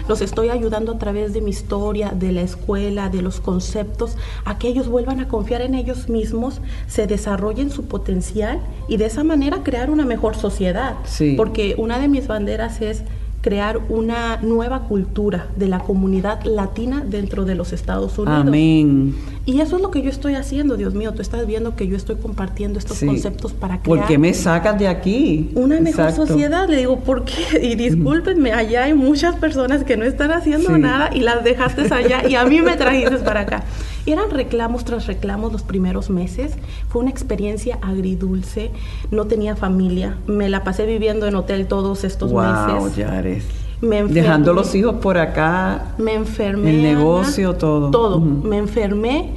Los 0.07 0.21
estoy 0.21 0.49
ayudando 0.49 0.91
a 0.91 0.99
través 0.99 1.33
de 1.33 1.41
mi 1.41 1.49
historia, 1.49 2.11
de 2.11 2.31
la 2.31 2.41
escuela, 2.41 3.09
de 3.09 3.23
los 3.23 3.39
conceptos, 3.39 4.15
a 4.43 4.59
que 4.59 4.67
ellos 4.67 4.87
vuelvan 4.87 5.19
a 5.19 5.27
confiar 5.27 5.63
en 5.63 5.73
ellos 5.73 6.07
mismos 6.07 6.34
mismos 6.35 6.61
se 6.87 7.07
desarrollen 7.07 7.71
su 7.71 7.85
potencial 7.85 8.59
y 8.87 8.97
de 8.97 9.05
esa 9.05 9.23
manera 9.23 9.59
crear 9.63 9.89
una 9.89 10.05
mejor 10.05 10.35
sociedad. 10.35 10.93
Sí. 11.05 11.33
Porque 11.37 11.75
una 11.77 11.97
de 11.99 12.07
mis 12.07 12.27
banderas 12.27 12.81
es 12.81 13.03
crear 13.41 13.79
una 13.89 14.37
nueva 14.41 14.87
cultura 14.87 15.49
de 15.55 15.67
la 15.67 15.77
comunidad 15.77 16.43
latina 16.45 17.03
dentro 17.07 17.45
de 17.45 17.53
los 17.53 17.73
Estados 17.73 18.17
Unidos. 18.17 18.41
Amén. 18.47 19.13
Y 19.45 19.61
eso 19.61 19.75
es 19.75 19.83
lo 19.83 19.91
que 19.91 20.01
yo 20.01 20.09
estoy 20.09 20.33
haciendo, 20.33 20.77
Dios 20.77 20.95
mío. 20.95 21.13
Tú 21.13 21.21
estás 21.21 21.45
viendo 21.45 21.75
que 21.75 21.87
yo 21.87 21.95
estoy 21.95 22.15
compartiendo 22.15 22.79
estos 22.79 22.97
Sí. 22.97 23.05
conceptos 23.05 23.53
para 23.53 23.81
crear 23.83 23.99
¿Por 23.99 24.07
qué 24.07 24.17
me 24.17 24.33
sacas 24.33 24.79
de 24.79 24.87
aquí? 24.87 25.51
una 25.53 25.79
mejor 25.79 26.05
Exacto. 26.07 26.25
sociedad. 26.25 26.67
Le 26.67 26.77
digo, 26.77 26.99
¿por 27.01 27.23
qué? 27.23 27.35
Y 27.61 27.75
discúlpenme, 27.75 28.51
allá 28.51 28.85
hay 28.85 28.95
muchas 28.95 29.35
personas 29.35 29.83
que 29.83 29.95
no 29.95 30.05
están 30.05 30.31
haciendo 30.31 30.73
Sí. 30.73 30.81
nada 30.81 31.11
y 31.13 31.19
las 31.19 31.43
dejaste 31.43 31.83
allá 31.93 32.27
y 32.27 32.33
a 32.33 32.45
mí 32.45 32.63
me 32.63 32.75
trajiste 32.77 33.17
para 33.17 33.41
acá. 33.41 33.63
Eran 34.05 34.29
reclamos 34.29 34.85
tras 34.85 35.07
reclamos 35.07 35.51
los 35.51 35.63
primeros 35.63 36.09
meses. 36.09 36.53
Fue 36.89 37.01
una 37.01 37.09
experiencia 37.09 37.79
agridulce. 37.81 38.71
No 39.12 39.25
tenía 39.25 39.55
familia. 39.55 40.17
Me 40.27 40.47
la 40.50 40.63
pasé 40.63 40.85
viviendo 40.85 41.25
en 41.27 41.35
hotel 41.35 41.65
todos 41.67 42.03
estos 42.03 42.31
Wow, 42.31 42.43
meses. 42.83 42.95
Yares. 42.97 43.45
Me 43.81 43.97
enfermé. 44.00 44.21
Dejando 44.21 44.53
los 44.53 44.74
hijos 44.75 44.95
por 45.01 45.17
acá. 45.17 45.93
Me 45.97 46.13
enfermé. 46.13 46.69
El 46.69 46.79
Ana. 46.85 46.93
negocio, 46.97 47.55
todo. 47.55 47.89
Todo. 47.91 48.19
Me 48.19 48.57
enfermé 48.57 49.31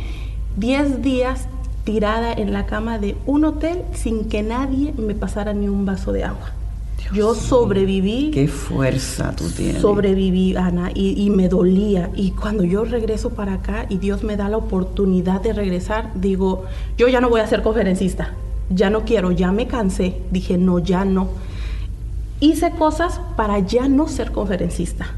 10 0.59 1.03
días 1.03 1.49
tirada 1.85 2.33
en 2.33 2.53
la 2.53 2.67
cama 2.67 2.99
de 2.99 3.17
un 3.25 3.45
hotel 3.47 3.83
sin 3.95 4.27
que 4.29 4.43
nadie 4.43 4.93
me 4.99 5.15
pasara 5.15 5.55
ni 5.55 5.69
un 5.69 5.87
vaso 5.87 6.13
de 6.13 6.25
agua. 6.25 6.53
Dios 7.13 7.39
Yo 7.39 7.43
sobreviví. 7.43 8.31
Qué 8.33 8.49
fuerza 8.49 9.35
tú 9.35 9.49
tienes. 9.49 9.81
Sobreviví, 9.81 10.57
Ana, 10.57 10.91
y, 10.95 11.23
y 11.23 11.31
me 11.31 11.49
dolía. 11.49 12.11
Y 12.15 12.33
cuando 12.33 12.65
yo 12.65 12.85
regreso 12.85 13.31
para 13.31 13.55
acá 13.55 13.87
y 13.89 13.99
Dios 13.99 14.25
me 14.25 14.37
da 14.37 14.49
la 14.49 14.57
oportunidad 14.57 15.41
de 15.41 15.53
regresar, 15.53 16.13
digo, 16.15 16.65
yo 16.97 17.09
ya 17.09 17.21
no 17.21 17.29
voy 17.29 17.41
a 17.41 17.47
ser 17.47 17.63
conferencista. 17.63 18.35
Ya 18.71 18.91
no 18.91 19.05
quiero, 19.05 19.31
ya 19.31 19.53
me 19.53 19.67
cansé. 19.67 20.17
Dije, 20.31 20.59
no, 20.59 20.79
ya 20.79 21.05
no. 21.05 21.29
Hice 22.41 22.71
cosas 22.73 23.21
para 23.37 23.59
ya 23.61 23.89
no 23.89 24.09
ser 24.09 24.31
conferencista. 24.31 25.15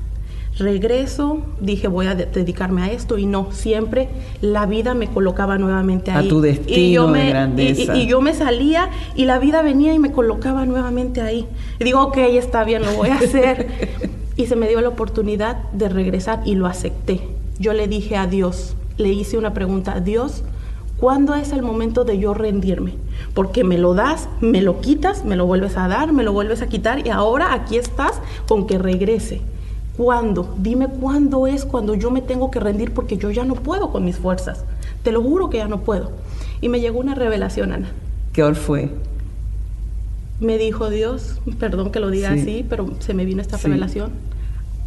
Regreso, 0.59 1.38
dije 1.61 1.88
voy 1.88 2.07
a 2.07 2.14
de- 2.14 2.26
dedicarme 2.26 2.83
a 2.83 2.90
esto 2.92 3.16
y 3.19 3.25
no, 3.26 3.49
siempre 3.50 4.09
la 4.42 4.66
vida 4.66 4.95
me 4.95 5.07
colocaba 5.09 5.57
nuevamente 5.59 6.11
A 6.11 6.19
ahí. 6.19 6.28
tu 6.28 6.38
y 6.40 6.49
destino 6.49 6.92
yo 6.92 7.07
de 7.07 7.12
me, 7.12 7.26
y- 7.26 7.28
grandeza. 7.30 7.97
y- 7.97 8.00
y 8.02 8.07
yo 8.07 8.21
me 8.21 8.35
salía 8.35 8.90
y 9.14 9.25
la 9.25 9.38
vida 9.38 9.62
venía 9.62 9.95
y 9.95 9.99
me 9.99 10.12
colocaba 10.12 10.66
nuevamente 10.66 11.21
ahí. 11.23 11.47
Y 11.78 11.85
digo, 11.85 12.02
ok, 12.02 12.19
está 12.19 12.64
bien, 12.64 12.83
lo 12.83 12.92
voy 12.95 13.09
a 13.11 13.16
hacer. 13.16 13.69
y 14.37 14.47
se 14.47 14.57
me 14.57 14.69
dio 14.69 14.80
la 14.80 14.88
oportunidad 14.88 15.57
de 15.73 15.88
regresar 15.88 16.40
y 16.45 16.54
lo 16.57 16.66
acepté. 16.66 17.21
Yo 17.59 17.73
le 17.73 17.88
dije 17.88 18.16
a 18.16 18.26
Dios, 18.26 18.75
le 18.97 19.11
hice 19.12 19.38
una 19.38 19.52
pregunta, 19.54 20.00
Dios, 20.00 20.42
¿cuándo 20.99 21.35
es 21.35 21.52
el 21.52 21.62
momento 21.62 22.04
de 22.04 22.19
yo 22.19 22.35
rendirme? 22.35 22.95
Porque 23.35 23.64
me 23.64 23.78
lo 23.78 23.95
das, 23.95 24.28
me 24.40 24.62
lo 24.62 24.80
quitas, 24.80 25.25
me 25.25 25.37
lo 25.37 25.47
vuelves 25.47 25.76
a 25.76 25.88
dar, 25.88 26.12
me 26.12 26.23
lo 26.23 26.33
vuelves 26.33 26.61
a 26.62 26.69
quitar 26.69 27.07
y 27.07 27.11
ahora 27.11 27.52
aquí 27.54 27.76
estás 27.76 28.21
con 28.49 28.66
que 28.66 28.78
regrese. 28.78 29.40
¿Cuándo? 30.00 30.54
Dime 30.57 30.88
cuándo 30.88 31.47
es 31.47 31.66
cuando 31.66 31.95
yo 31.95 32.11
me 32.11 32.23
tengo 32.23 32.50
que 32.50 32.59
rendir 32.59 32.95
porque 32.95 33.19
yo 33.19 33.30
ya 33.30 33.45
no 33.45 33.54
puedo 33.54 33.92
con 33.92 34.02
mis 34.02 34.16
fuerzas. 34.16 34.64
Te 35.02 35.12
lo 35.12 35.23
juro 35.23 35.50
que 35.50 35.59
ya 35.59 35.69
no 35.69 35.80
puedo. 35.80 36.12
Y 36.62 36.71
me 36.71 36.80
llegó 36.80 36.99
una 37.00 37.14
revelación, 37.14 37.71
Ana. 37.71 37.90
¿Qué 38.33 38.42
hora 38.42 38.54
fue? 38.54 38.88
Me 40.40 40.57
dijo 40.57 40.88
Dios, 40.88 41.42
perdón 41.59 41.92
que 41.92 42.00
lo 42.00 42.09
diga 42.09 42.33
Sí. 42.33 42.40
así, 42.40 42.66
pero 42.66 42.95
se 43.00 43.12
me 43.12 43.26
vino 43.26 43.42
esta 43.42 43.59
Sí. 43.59 43.64
revelación. 43.66 44.12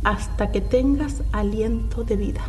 Hasta 0.03 0.49
que 0.51 0.61
tengas 0.61 1.21
aliento 1.31 2.03
de 2.03 2.15
vida. 2.15 2.41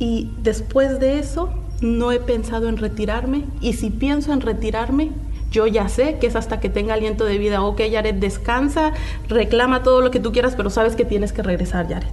Y 0.00 0.32
después 0.42 0.98
de 0.98 1.20
eso, 1.20 1.50
no 1.80 2.10
he 2.10 2.18
pensado 2.18 2.68
en 2.68 2.76
retirarme. 2.78 3.44
Y 3.60 3.74
si 3.74 3.90
pienso 3.90 4.32
en 4.32 4.40
retirarme, 4.40 5.12
yo 5.54 5.66
ya 5.68 5.88
sé 5.88 6.18
que 6.20 6.26
es 6.26 6.34
hasta 6.34 6.58
que 6.58 6.68
tenga 6.68 6.94
aliento 6.94 7.24
de 7.24 7.38
vida. 7.38 7.62
Ok, 7.62 7.80
Yaret, 7.90 8.16
descansa, 8.18 8.92
reclama 9.28 9.82
todo 9.84 10.00
lo 10.00 10.10
que 10.10 10.18
tú 10.18 10.32
quieras, 10.32 10.54
pero 10.56 10.68
sabes 10.68 10.96
que 10.96 11.04
tienes 11.04 11.32
que 11.32 11.42
regresar, 11.42 11.86
Yaret. 11.88 12.10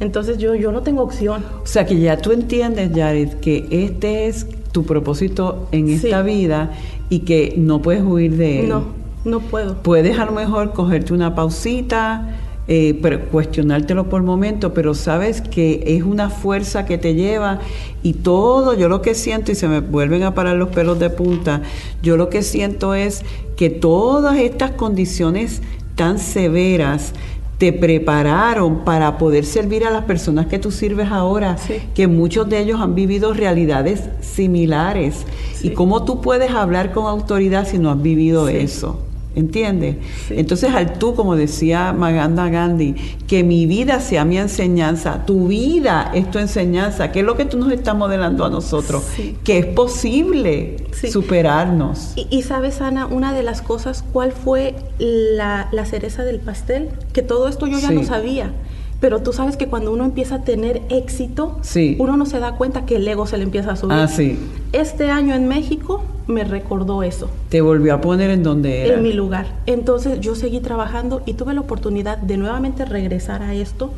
Entonces 0.00 0.38
yo, 0.38 0.54
yo 0.56 0.72
no 0.72 0.82
tengo 0.82 1.02
opción. 1.02 1.44
O 1.62 1.66
sea 1.66 1.86
que 1.86 1.98
ya 2.00 2.16
tú 2.16 2.32
entiendes, 2.32 2.90
Jared, 2.94 3.34
que 3.34 3.66
este 3.70 4.26
es 4.26 4.46
tu 4.72 4.84
propósito 4.84 5.68
en 5.72 5.86
Sí. 5.86 5.94
esta 6.06 6.22
vida 6.22 6.70
y 7.10 7.20
que 7.20 7.54
no 7.56 7.80
puedes 7.80 8.02
huir 8.02 8.36
de 8.36 8.60
él. 8.60 8.68
No, 8.68 8.84
no 9.24 9.38
puedo. 9.40 9.76
Puedes 9.82 10.18
a 10.18 10.24
lo 10.24 10.32
mejor 10.32 10.72
cogerte 10.72 11.12
una 11.12 11.34
pausita, 11.34 12.28
eh, 12.68 12.98
pero 13.02 13.26
cuestionártelo 13.30 14.08
por 14.08 14.22
momento, 14.22 14.72
pero 14.74 14.94
sabes 14.94 15.40
que 15.40 15.82
es 15.86 16.02
una 16.04 16.30
fuerza 16.30 16.84
que 16.86 16.98
te 16.98 17.14
lleva 17.14 17.58
y 18.02 18.12
todo, 18.14 18.74
yo 18.74 18.88
lo 18.88 19.02
que 19.02 19.14
siento, 19.14 19.50
y 19.50 19.54
se 19.56 19.66
me 19.68 19.80
vuelven 19.80 20.22
a 20.22 20.34
parar 20.34 20.56
los 20.56 20.68
pelos 20.68 20.98
de 20.98 21.10
punta, 21.10 21.62
yo 22.02 22.16
lo 22.16 22.28
que 22.28 22.42
siento 22.42 22.94
es 22.94 23.22
que 23.56 23.70
todas 23.70 24.38
estas 24.38 24.70
condiciones 24.72 25.62
tan 25.96 26.18
severas 26.18 27.12
te 27.58 27.74
prepararon 27.74 28.84
para 28.86 29.18
poder 29.18 29.44
servir 29.44 29.84
a 29.84 29.90
las 29.90 30.04
personas 30.04 30.46
que 30.46 30.58
tú 30.58 30.70
sirves 30.70 31.08
ahora, 31.10 31.58
Sí. 31.58 31.74
que 31.94 32.06
muchos 32.06 32.48
de 32.48 32.60
ellos 32.60 32.80
han 32.80 32.94
vivido 32.94 33.34
realidades 33.34 34.04
similares. 34.22 35.26
Sí. 35.56 35.68
¿Y 35.68 35.70
cómo 35.72 36.04
tú 36.06 36.22
puedes 36.22 36.52
hablar 36.52 36.92
con 36.92 37.04
autoridad 37.06 37.66
si 37.68 37.78
no 37.78 37.90
has 37.90 38.00
vivido 38.00 38.48
Sí. 38.48 38.56
eso? 38.56 39.00
¿Entiendes? 39.36 39.96
Sí. 40.26 40.34
Entonces, 40.38 40.70
al 40.74 40.94
tú, 40.94 41.14
como 41.14 41.36
decía 41.36 41.92
Maganda 41.92 42.48
Gandhi, 42.48 42.94
que 43.28 43.44
mi 43.44 43.64
vida 43.66 44.00
sea 44.00 44.24
mi 44.24 44.38
enseñanza, 44.38 45.24
tu 45.24 45.46
vida 45.46 46.10
es 46.14 46.28
tu 46.32 46.38
enseñanza, 46.40 47.12
que 47.12 47.20
es 47.20 47.24
lo 47.24 47.36
que 47.36 47.44
tú 47.44 47.56
nos 47.56 47.70
estás 47.72 47.94
modelando 47.94 48.44
a 48.44 48.50
nosotros, 48.50 49.04
Sí. 49.14 49.36
que 49.44 49.58
es 49.60 49.66
posible 49.66 50.78
Sí. 50.92 51.12
superarnos. 51.12 52.12
Y, 52.16 52.26
y 52.30 52.42
sabes, 52.42 52.80
Ana, 52.80 53.06
una 53.06 53.32
de 53.32 53.44
las 53.44 53.62
cosas, 53.62 54.04
¿cuál 54.12 54.32
fue 54.32 54.74
la, 54.98 55.68
la 55.70 55.84
cereza 55.86 56.24
del 56.24 56.40
pastel? 56.40 56.88
Que 57.12 57.22
todo 57.22 57.46
esto 57.48 57.66
yo 57.68 57.78
ya 57.78 57.92
lo 57.92 58.02
sabía. 58.02 58.50
Pero 59.00 59.20
tú 59.22 59.32
sabes 59.32 59.56
que 59.56 59.66
cuando 59.66 59.92
uno 59.92 60.04
empieza 60.04 60.36
a 60.36 60.42
tener 60.44 60.82
éxito, 60.90 61.56
Sí. 61.62 61.96
uno 61.98 62.16
no 62.18 62.26
se 62.26 62.38
da 62.38 62.52
cuenta 62.56 62.84
que 62.84 62.96
el 62.96 63.08
ego 63.08 63.26
se 63.26 63.38
le 63.38 63.44
empieza 63.44 63.72
a 63.72 63.76
subir. 63.76 63.96
Ah, 63.96 64.06
sí. 64.08 64.38
Este 64.72 65.10
año 65.10 65.34
en 65.34 65.48
México 65.48 66.04
me 66.26 66.44
recordó 66.44 67.02
eso, 67.02 67.28
Te 67.48 67.60
volvió 67.62 67.94
a 67.94 68.00
poner 68.02 68.30
en 68.30 68.42
donde 68.42 68.84
era. 68.86 68.94
en 68.94 69.02
mi 69.02 69.12
lugar. 69.14 69.46
Entonces 69.66 70.20
yo 70.20 70.34
seguí 70.34 70.60
trabajando 70.60 71.22
y 71.26 71.32
tuve 71.32 71.54
la 71.54 71.60
oportunidad 71.62 72.18
de 72.18 72.36
nuevamente 72.36 72.84
regresar 72.84 73.42
a 73.42 73.54
esto 73.54 73.90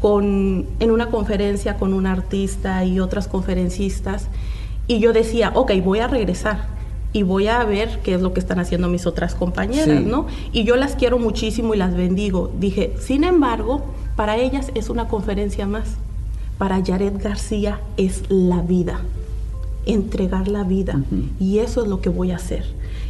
con, 0.00 0.66
en 0.80 0.90
una 0.90 1.08
conferencia 1.10 1.74
con 1.76 1.92
un 1.92 2.06
artista 2.06 2.84
y 2.84 3.00
otras 3.00 3.28
conferencistas. 3.28 4.28
Y 4.86 4.98
yo 5.00 5.12
decía, 5.12 5.52
ok, 5.54 5.72
voy 5.84 5.98
a 5.98 6.08
regresar 6.08 6.66
y 7.12 7.22
voy 7.22 7.48
a 7.48 7.62
ver 7.64 8.00
qué 8.02 8.14
es 8.14 8.22
lo 8.22 8.32
que 8.32 8.40
están 8.40 8.58
haciendo 8.60 8.88
mis 8.88 9.06
otras 9.06 9.34
compañeras, 9.34 9.98
Sí. 9.98 10.04
¿no? 10.06 10.26
Y 10.52 10.64
yo 10.64 10.76
las 10.76 10.94
quiero 10.94 11.18
muchísimo 11.18 11.74
y 11.74 11.76
las 11.78 11.94
bendigo. 11.94 12.50
Dije, 12.58 12.94
sin 13.00 13.24
embargo, 13.24 13.82
para 14.18 14.36
ellas 14.36 14.72
es 14.74 14.90
una 14.90 15.06
conferencia 15.06 15.68
más. 15.68 15.90
Para 16.58 16.84
Jared 16.84 17.22
García 17.22 17.78
es 17.96 18.24
la 18.28 18.62
vida, 18.62 18.98
entregar 19.86 20.48
la 20.48 20.64
vida. 20.64 21.00
Y 21.38 21.60
eso 21.60 21.84
es 21.84 21.88
lo 21.88 22.00
que 22.00 22.08
voy 22.08 22.32
a 22.32 22.36
hacer. 22.36 22.64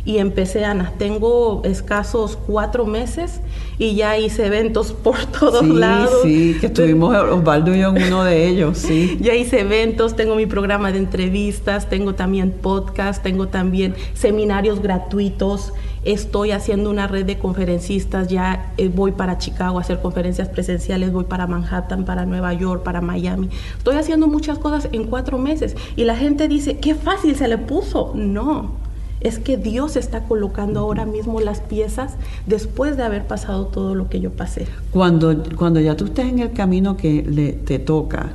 Y 0.08 0.16
empecé, 0.16 0.64
Ana, 0.64 0.94
tengo 0.96 1.60
escasos 1.66 2.38
cuatro 2.46 2.86
meses 2.86 3.42
y 3.78 3.94
ya 3.94 4.16
hice 4.16 4.46
eventos 4.46 4.92
por 5.04 5.22
todos 5.26 5.60
sí, 5.60 5.66
lados. 5.66 6.20
sí, 6.22 6.56
que 6.58 6.68
estuvimos 6.68 7.14
Osvaldo 7.14 7.74
y 7.74 7.80
yo 7.80 7.94
en 7.94 8.04
uno 8.04 8.24
de 8.24 8.48
ellos, 8.48 8.78
sí. 8.78 9.18
Ya 9.20 9.34
hice 9.34 9.60
eventos, 9.60 10.16
tengo 10.16 10.34
mi 10.34 10.46
programa 10.46 10.92
de 10.92 10.98
entrevistas, 10.98 11.90
tengo 11.90 12.14
también 12.14 12.52
podcast, 12.52 13.22
tengo 13.22 13.48
también 13.48 13.94
seminarios 14.14 14.80
gratuitos, 14.80 15.74
estoy 16.04 16.52
haciendo 16.52 16.88
una 16.88 17.06
red 17.06 17.26
de 17.26 17.36
conferencistas, 17.36 18.28
ya 18.28 18.72
eh, 18.78 18.88
voy 18.88 19.12
para 19.12 19.36
Chicago 19.36 19.76
a 19.76 19.82
hacer 19.82 20.00
conferencias 20.00 20.48
presenciales, 20.48 21.12
voy 21.12 21.24
para 21.24 21.46
Manhattan, 21.46 22.06
para 22.06 22.24
Nueva 22.24 22.54
York, 22.54 22.82
para 22.82 23.02
Miami. 23.02 23.50
Estoy 23.76 23.96
haciendo 23.96 24.26
muchas 24.26 24.56
cosas 24.56 24.88
en 24.90 25.04
cuatro 25.04 25.36
meses 25.36 25.76
y 25.96 26.04
la 26.04 26.16
gente 26.16 26.48
dice, 26.48 26.78
qué 26.78 26.94
fácil 26.94 27.36
se 27.36 27.46
le 27.46 27.58
puso. 27.58 28.12
No. 28.14 28.87
Es 29.20 29.38
que 29.38 29.56
Dios 29.56 29.96
está 29.96 30.24
colocando 30.24 30.80
ahora 30.80 31.04
mismo 31.04 31.40
las 31.40 31.60
piezas 31.60 32.14
después 32.46 32.96
de 32.96 33.02
haber 33.02 33.26
pasado 33.26 33.66
todo 33.66 33.94
lo 33.94 34.08
que 34.08 34.20
yo 34.20 34.30
pasé. 34.30 34.66
Cuando, 34.92 35.34
cuando 35.56 35.80
ya 35.80 35.96
tú 35.96 36.06
estés 36.06 36.26
en 36.26 36.38
el 36.38 36.52
camino 36.52 36.96
que 36.96 37.22
le, 37.22 37.52
te 37.52 37.78
toca, 37.78 38.30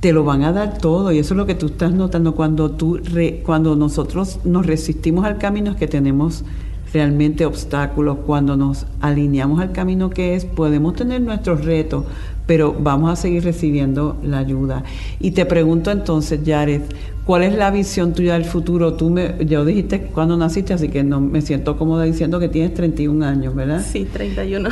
te 0.00 0.12
lo 0.12 0.24
van 0.24 0.42
a 0.44 0.52
dar 0.52 0.78
todo 0.78 1.12
y 1.12 1.18
eso 1.18 1.34
es 1.34 1.38
lo 1.38 1.46
que 1.46 1.54
tú 1.54 1.66
estás 1.66 1.92
notando 1.92 2.34
cuando 2.34 2.70
tú 2.70 2.98
re- 3.02 3.42
cuando 3.44 3.74
nosotros 3.76 4.38
nos 4.44 4.64
resistimos 4.66 5.24
al 5.24 5.38
camino 5.38 5.72
es 5.72 5.76
que 5.76 5.88
tenemos 5.88 6.44
realmente 6.92 7.44
obstáculos 7.44 8.18
cuando 8.24 8.56
nos 8.56 8.86
alineamos 9.00 9.60
al 9.60 9.72
camino 9.72 10.08
que 10.10 10.34
es 10.36 10.44
podemos 10.44 10.94
tener 10.94 11.20
nuestros 11.20 11.64
retos 11.64 12.04
pero 12.48 12.74
vamos 12.76 13.12
a 13.12 13.16
seguir 13.16 13.44
recibiendo 13.44 14.16
la 14.24 14.38
ayuda 14.38 14.82
y 15.20 15.30
te 15.30 15.46
pregunto 15.46 15.92
entonces 15.92 16.40
Jared 16.44 16.80
¿cuál 17.24 17.44
es 17.44 17.54
la 17.54 17.70
visión 17.70 18.14
tuya 18.14 18.32
del 18.32 18.46
futuro? 18.46 18.94
tú 18.94 19.10
me 19.10 19.36
yo 19.46 19.64
dijiste 19.64 20.00
cuando 20.12 20.36
naciste 20.36 20.72
así 20.72 20.88
que 20.88 21.04
no 21.04 21.20
me 21.20 21.42
siento 21.42 21.76
cómoda 21.76 22.04
diciendo 22.04 22.40
que 22.40 22.48
tienes 22.48 22.74
31 22.74 23.24
años 23.24 23.54
¿verdad? 23.54 23.84
Sí, 23.86 24.06
31. 24.10 24.68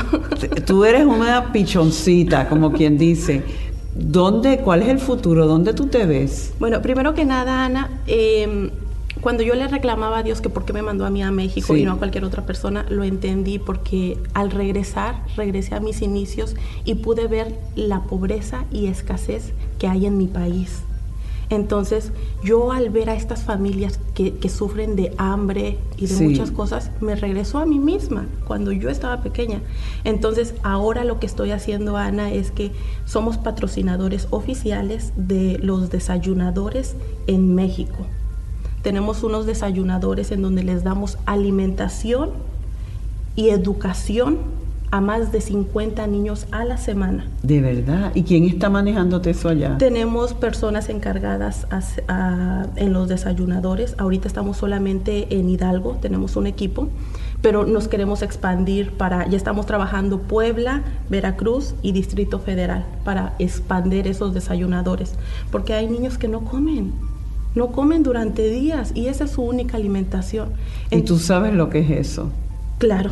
Tú 0.66 0.84
eres 0.84 1.04
una 1.04 1.52
pichoncita, 1.52 2.48
como 2.48 2.72
quien 2.72 2.98
dice. 2.98 3.42
¿Dónde, 3.94 4.58
cuál 4.58 4.82
es 4.82 4.88
el 4.88 4.98
futuro? 4.98 5.46
¿Dónde 5.46 5.72
tú 5.72 5.86
te 5.86 6.04
ves? 6.04 6.52
Bueno, 6.58 6.82
primero 6.82 7.14
que 7.14 7.24
nada, 7.24 7.64
Ana, 7.64 8.02
eh, 8.06 8.70
cuando 9.26 9.42
yo 9.42 9.56
le 9.56 9.66
reclamaba 9.66 10.18
a 10.18 10.22
Dios 10.22 10.40
que 10.40 10.48
por 10.50 10.64
qué 10.64 10.72
me 10.72 10.82
mandó 10.82 11.04
a 11.04 11.10
mí 11.10 11.20
a 11.20 11.32
México 11.32 11.74
Sí. 11.74 11.80
y 11.80 11.84
no 11.84 11.90
a 11.94 11.96
cualquier 11.98 12.24
otra 12.24 12.46
persona, 12.46 12.86
lo 12.88 13.02
entendí 13.02 13.58
porque 13.58 14.16
al 14.34 14.52
regresar, 14.52 15.20
regresé 15.36 15.74
a 15.74 15.80
mis 15.80 16.00
inicios 16.00 16.54
y 16.84 16.94
pude 16.94 17.26
ver 17.26 17.58
la 17.74 18.04
pobreza 18.04 18.66
y 18.70 18.86
escasez 18.86 19.52
que 19.80 19.88
hay 19.88 20.06
en 20.06 20.16
mi 20.16 20.28
país. 20.28 20.82
Entonces, 21.50 22.12
yo 22.44 22.70
al 22.70 22.90
ver 22.90 23.10
a 23.10 23.16
estas 23.16 23.42
familias 23.42 23.98
que, 24.14 24.34
que 24.34 24.48
sufren 24.48 24.94
de 24.94 25.12
hambre 25.18 25.76
y 25.96 26.02
de 26.02 26.14
Sí. 26.14 26.22
muchas 26.28 26.52
cosas, 26.52 26.92
me 27.00 27.16
regresó 27.16 27.58
a 27.58 27.66
mí 27.66 27.80
misma 27.80 28.26
cuando 28.46 28.70
yo 28.70 28.90
estaba 28.90 29.22
pequeña. 29.24 29.60
Entonces, 30.04 30.54
ahora 30.62 31.02
lo 31.02 31.18
que 31.18 31.26
estoy 31.26 31.50
haciendo, 31.50 31.96
Ana, 31.96 32.30
es 32.32 32.52
que 32.52 32.70
somos 33.06 33.38
patrocinadores 33.38 34.28
oficiales 34.30 35.12
de 35.16 35.58
los 35.60 35.90
desayunadores 35.90 36.94
en 37.26 37.56
México. 37.56 38.06
Tenemos 38.86 39.24
unos 39.24 39.46
desayunadores 39.46 40.30
en 40.30 40.42
donde 40.42 40.62
les 40.62 40.84
damos 40.84 41.18
alimentación 41.26 42.30
y 43.34 43.48
educación 43.48 44.38
a 44.92 45.00
más 45.00 45.32
de 45.32 45.40
50 45.40 46.06
niños 46.06 46.46
a 46.52 46.64
la 46.64 46.76
semana. 46.76 47.26
De 47.42 47.60
verdad. 47.60 48.12
¿Y 48.14 48.22
quién 48.22 48.44
está 48.44 48.70
manejándote 48.70 49.30
eso 49.30 49.48
allá? 49.48 49.76
Tenemos 49.78 50.34
personas 50.34 50.88
encargadas 50.88 51.66
a- 51.72 51.80
a- 52.06 52.66
en 52.76 52.92
los 52.92 53.08
desayunadores. 53.08 53.96
Ahorita 53.98 54.28
estamos 54.28 54.56
solamente 54.58 55.36
en 55.36 55.48
Hidalgo, 55.50 55.96
tenemos 56.00 56.36
un 56.36 56.46
equipo, 56.46 56.86
pero 57.42 57.66
nos 57.66 57.88
queremos 57.88 58.22
expandir 58.22 58.92
para, 58.92 59.26
ya 59.28 59.36
estamos 59.36 59.66
trabajando 59.66 60.20
Puebla, 60.20 60.82
Veracruz 61.10 61.74
y 61.82 61.90
Distrito 61.90 62.38
Federal 62.38 62.84
para 63.04 63.34
expandir 63.40 64.06
esos 64.06 64.32
desayunadores, 64.32 65.14
porque 65.50 65.74
hay 65.74 65.88
niños 65.88 66.18
que 66.18 66.28
no 66.28 66.42
comen, 66.42 66.92
no 67.56 67.72
comen 67.72 68.04
durante 68.04 68.48
días 68.48 68.92
y 68.94 69.08
esa 69.08 69.24
es 69.24 69.32
su 69.32 69.42
única 69.42 69.78
alimentación. 69.78 70.50
Y 70.90 71.02
tú 71.02 71.18
sabes 71.18 71.54
lo 71.54 71.70
que 71.70 71.80
es 71.80 71.90
eso. 71.90 72.30
Claro. 72.78 73.10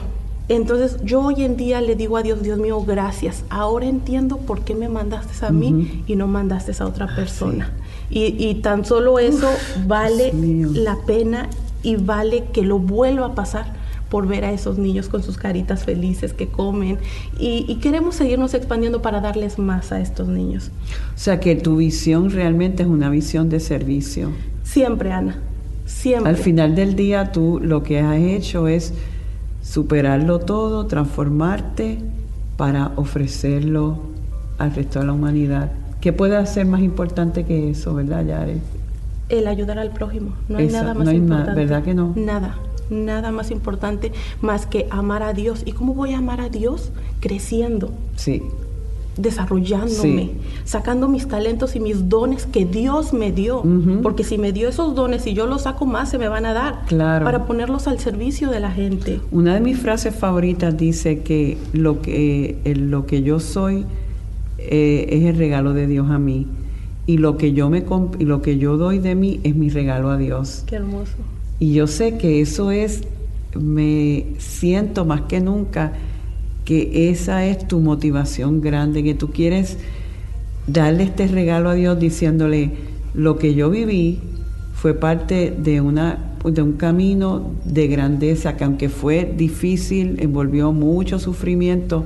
Entonces 0.51 0.99
yo 1.03 1.23
hoy 1.23 1.43
en 1.43 1.57
día 1.57 1.81
le 1.81 1.97
digo 1.97 2.19
a 2.19 2.23
Dios, 2.23 2.43
Dios 2.43 2.59
mío, 2.59 2.79
gracias. 2.83 3.45
Ahora 3.49 3.87
entiendo 3.87 4.37
por 4.37 4.61
qué 4.61 4.75
me 4.75 4.91
mandaste 4.91 5.47
a 5.47 5.51
mí 5.51 6.05
y 6.07 6.17
no 6.17 6.27
mandaste 6.27 6.73
a 6.79 6.87
otra 6.87 7.17
persona. 7.17 7.73
Y, 8.11 8.37
y 8.39 8.57
tan 8.57 8.85
solo 8.85 9.19
eso 9.19 9.49
vale 9.87 10.33
la 10.35 10.99
pena 11.07 11.49
y 11.83 11.97
vale 11.97 12.45
que 12.53 12.63
lo 12.63 12.79
vuelva 12.79 13.29
a 13.29 13.35
pasar 13.35 13.73
por 14.14 14.28
ver 14.28 14.44
a 14.44 14.52
esos 14.52 14.78
niños 14.78 15.09
con 15.09 15.25
sus 15.25 15.37
caritas 15.37 15.83
felices 15.83 16.33
que 16.33 16.47
comen. 16.47 16.99
Y, 17.37 17.64
y 17.66 17.80
queremos 17.80 18.14
seguirnos 18.14 18.54
expandiendo 18.54 19.02
para 19.02 19.21
darles 19.21 19.59
más 19.59 19.90
a 19.90 19.99
estos 20.00 20.28
niños. 20.28 20.71
O 21.16 21.18
sea 21.18 21.40
que 21.40 21.56
tu 21.56 21.78
visión 21.78 22.30
realmente 22.30 22.85
es 22.85 22.88
una 22.88 23.11
visión 23.11 23.49
de 23.49 23.59
servicio. 23.59 24.30
Siempre, 24.62 25.11
Ana. 25.11 25.38
Siempre. 25.85 26.30
Al 26.30 26.37
final 26.37 26.76
del 26.76 26.94
día 26.94 27.33
tú 27.33 27.59
lo 27.61 27.83
que 27.83 27.99
has 27.99 28.16
hecho 28.18 28.68
es 28.68 28.94
superarlo 29.64 30.38
todo, 30.38 30.87
transformarte 30.87 31.99
para 32.56 32.92
ofrecerlo 32.94 33.99
al 34.59 34.73
resto 34.76 35.00
de 35.00 35.06
la 35.06 35.12
humanidad. 35.12 35.73
¿Qué 36.00 36.12
puede 36.12 36.47
ser 36.47 36.66
más 36.66 36.83
importante 36.83 37.44
que 37.44 37.68
eso, 37.71 37.94
verdad, 37.97 38.25
Yare? 38.25 38.59
el 39.28 39.49
ayudar 39.49 39.80
al 39.80 39.90
prójimo. 39.90 40.35
No 40.49 40.59
hay 40.59 40.66
Esa- 40.66 40.83
nada 40.83 40.94
más 40.94 41.04
no 41.06 41.11
hay 41.11 41.16
importante. 41.16 41.61
¿verdad 41.61 41.83
que 41.83 41.94
no? 41.94 42.12
Nada, 42.14 42.54
nada 42.91 43.31
más 43.33 43.50
importante 43.50 44.12
más 44.41 44.67
que 44.67 44.87
amar 44.91 45.23
a 45.23 45.33
Dios. 45.33 45.62
¿Y 45.67 45.73
cómo 45.73 45.95
voy 45.95 46.12
a 46.12 46.19
amar 46.19 46.41
a 46.41 46.49
Dios? 46.49 46.91
Creciendo, 47.21 47.91
Sí, 48.17 48.43
desarrollándome, 49.17 50.23
Sí. 50.25 50.31
sacando 50.64 51.09
mis 51.09 51.29
talentos 51.29 51.76
y 51.76 51.81
mis 51.81 52.09
dones 52.09 52.47
que 52.47 52.64
Dios 52.64 53.12
me 53.12 53.31
dio. 53.33 53.62
Porque 54.03 54.25
si 54.25 54.38
me 54.38 54.53
dio 54.53 54.69
esos 54.69 54.95
dones 54.95 55.26
y 55.26 55.35
yo 55.35 55.47
los 55.47 55.62
saco 55.62 55.87
más, 55.87 56.11
se 56.11 56.19
me 56.19 56.29
van 56.29 56.47
a 56.47 56.53
dar. 56.53 56.83
Claro. 56.87 57.25
Para 57.25 57.47
ponerlos 57.47 57.87
al 57.87 57.99
servicio 58.00 58.50
de 58.50 58.61
la 58.61 58.71
gente. 58.73 59.21
Una 59.30 59.54
de 59.54 59.61
mis 59.61 59.78
frases 59.78 60.15
favoritas 60.15 60.76
dice 60.76 61.21
que 61.21 61.56
lo 61.73 62.02
que, 62.02 62.58
el- 62.65 62.91
lo 62.91 63.06
que 63.06 63.23
yo 63.23 63.39
soy 63.41 63.87
eh, 64.58 65.06
es 65.11 65.25
el 65.25 65.37
regalo 65.37 65.75
de 65.75 65.87
Dios 65.87 66.11
a 66.11 66.19
mí 66.19 66.47
y 67.06 67.19
lo 67.19 67.37
que 67.37 67.52
yo 67.52 67.69
me 67.71 67.85
y 68.19 68.25
lo 68.25 68.41
que 68.43 68.56
yo 68.58 68.76
doy 68.78 68.99
de 68.99 69.15
mí 69.15 69.39
es 69.45 69.54
mi 69.54 69.69
regalo 69.69 70.11
a 70.11 70.17
Dios. 70.17 70.65
Qué 70.67 70.76
hermoso. 70.76 71.13
Y 71.65 71.73
yo 71.73 71.87
sé 71.87 72.19
que 72.19 72.43
eso 72.43 72.71
es, 72.71 73.05
me 73.59 74.35
siento 74.37 75.07
más 75.07 75.23
que 75.23 75.41
nunca 75.41 75.95
que 76.67 77.09
esa 77.09 77.47
es 77.47 77.67
tu 77.67 77.81
motivación 77.81 78.61
grande, 78.61 79.03
que 79.03 79.15
tú 79.15 79.31
quieres 79.31 79.79
darle 80.67 81.05
este 81.05 81.27
regalo 81.27 81.71
a 81.71 81.75
Dios 81.75 81.99
diciéndole, 81.99 82.73
lo 83.15 83.39
que 83.39 83.55
yo 83.55 83.71
viví 83.71 84.21
fue 84.75 84.93
parte 84.93 85.55
de, 85.57 85.81
una, 85.81 86.35
de 86.45 86.61
un 86.61 86.75
camino 86.75 87.53
de 87.65 87.89
grandeza 87.89 88.59
que 88.59 88.65
aunque 88.65 88.91
fue 88.91 89.33
difícil, 89.35 90.17
envolvió 90.21 90.71
mucho 90.71 91.19
sufrimiento, 91.19 92.05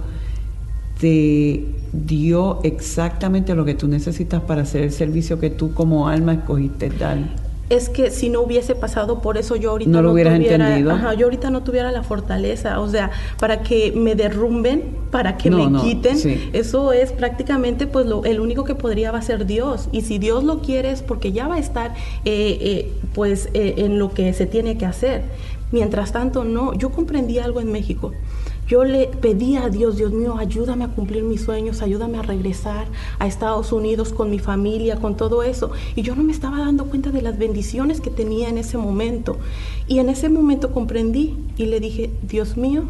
te 1.00 1.64
dio 1.92 2.60
exactamente 2.62 3.56
lo 3.56 3.64
que 3.64 3.74
tú 3.74 3.88
necesitas 3.88 4.40
para 4.40 4.62
hacer 4.62 4.84
el 4.84 4.92
servicio 4.92 5.40
que 5.40 5.50
tú 5.50 5.74
como 5.74 6.06
alma 6.06 6.34
escogiste 6.34 6.90
dar. 6.90 7.47
Es 7.70 7.90
que 7.90 8.10
si 8.10 8.30
no 8.30 8.40
hubiese 8.40 8.74
pasado 8.74 9.20
por 9.20 9.36
eso, 9.36 9.54
yo 9.56 9.70
ahorita 9.72 9.90
No 9.90 10.00
lo 10.02 10.10
tuviera, 10.10 10.34
entendido. 10.34 10.90
ajá, 10.92 11.12
yo 11.14 11.26
ahorita 11.26 11.50
no 11.50 11.62
tuviera 11.62 11.92
la 11.92 12.02
fortaleza, 12.02 12.80
o 12.80 12.88
sea, 12.88 13.10
para 13.38 13.62
que 13.62 13.92
me 13.92 14.14
derrumben, 14.14 14.96
para 15.10 15.36
que 15.36 15.50
No, 15.50 15.58
me 15.58 15.70
no, 15.70 15.82
quiten, 15.82 16.16
sí. 16.16 16.48
eso 16.54 16.92
es 16.92 17.12
prácticamente 17.12 17.86
pues 17.86 18.06
lo, 18.06 18.24
el 18.24 18.40
único 18.40 18.64
que 18.64 18.74
podría 18.74 19.10
va 19.12 19.18
a 19.18 19.22
ser 19.22 19.44
Dios. 19.44 19.88
Y 19.92 20.00
si 20.02 20.18
Dios 20.18 20.44
lo 20.44 20.60
quiere 20.60 20.90
es 20.90 21.02
porque 21.02 21.32
ya 21.32 21.46
va 21.46 21.56
a 21.56 21.58
estar 21.58 21.94
eh, 22.24 22.58
eh, 22.60 22.92
pues 23.14 23.48
eh, 23.52 23.74
en 23.78 23.98
lo 23.98 24.12
que 24.14 24.32
se 24.32 24.46
tiene 24.46 24.78
que 24.78 24.86
hacer. 24.86 25.22
Mientras 25.70 26.12
tanto, 26.12 26.44
no, 26.44 26.72
yo 26.72 26.88
comprendí 26.90 27.38
algo 27.38 27.60
en 27.60 27.70
México. 27.70 28.12
Yo 28.68 28.84
le 28.84 29.06
pedí 29.06 29.56
a 29.56 29.70
Dios, 29.70 29.96
Dios 29.96 30.12
mío, 30.12 30.36
ayúdame 30.36 30.84
a 30.84 30.88
cumplir 30.88 31.24
mis 31.24 31.40
sueños, 31.42 31.80
ayúdame 31.80 32.18
a 32.18 32.22
regresar 32.22 32.86
a 33.18 33.26
Estados 33.26 33.72
Unidos 33.72 34.12
con 34.12 34.28
mi 34.28 34.38
familia, 34.38 34.96
con 34.96 35.16
todo 35.16 35.42
eso. 35.42 35.70
Y 35.96 36.02
yo 36.02 36.14
no 36.14 36.22
me 36.22 36.32
estaba 36.32 36.58
dando 36.58 36.84
cuenta 36.84 37.10
de 37.10 37.22
las 37.22 37.38
bendiciones 37.38 38.02
que 38.02 38.10
tenía 38.10 38.50
en 38.50 38.58
ese 38.58 38.76
momento. 38.76 39.38
Y 39.86 40.00
en 40.00 40.10
ese 40.10 40.28
momento 40.28 40.70
comprendí 40.72 41.34
y 41.56 41.64
le 41.64 41.80
dije, 41.80 42.10
Dios 42.22 42.58
mío, 42.58 42.82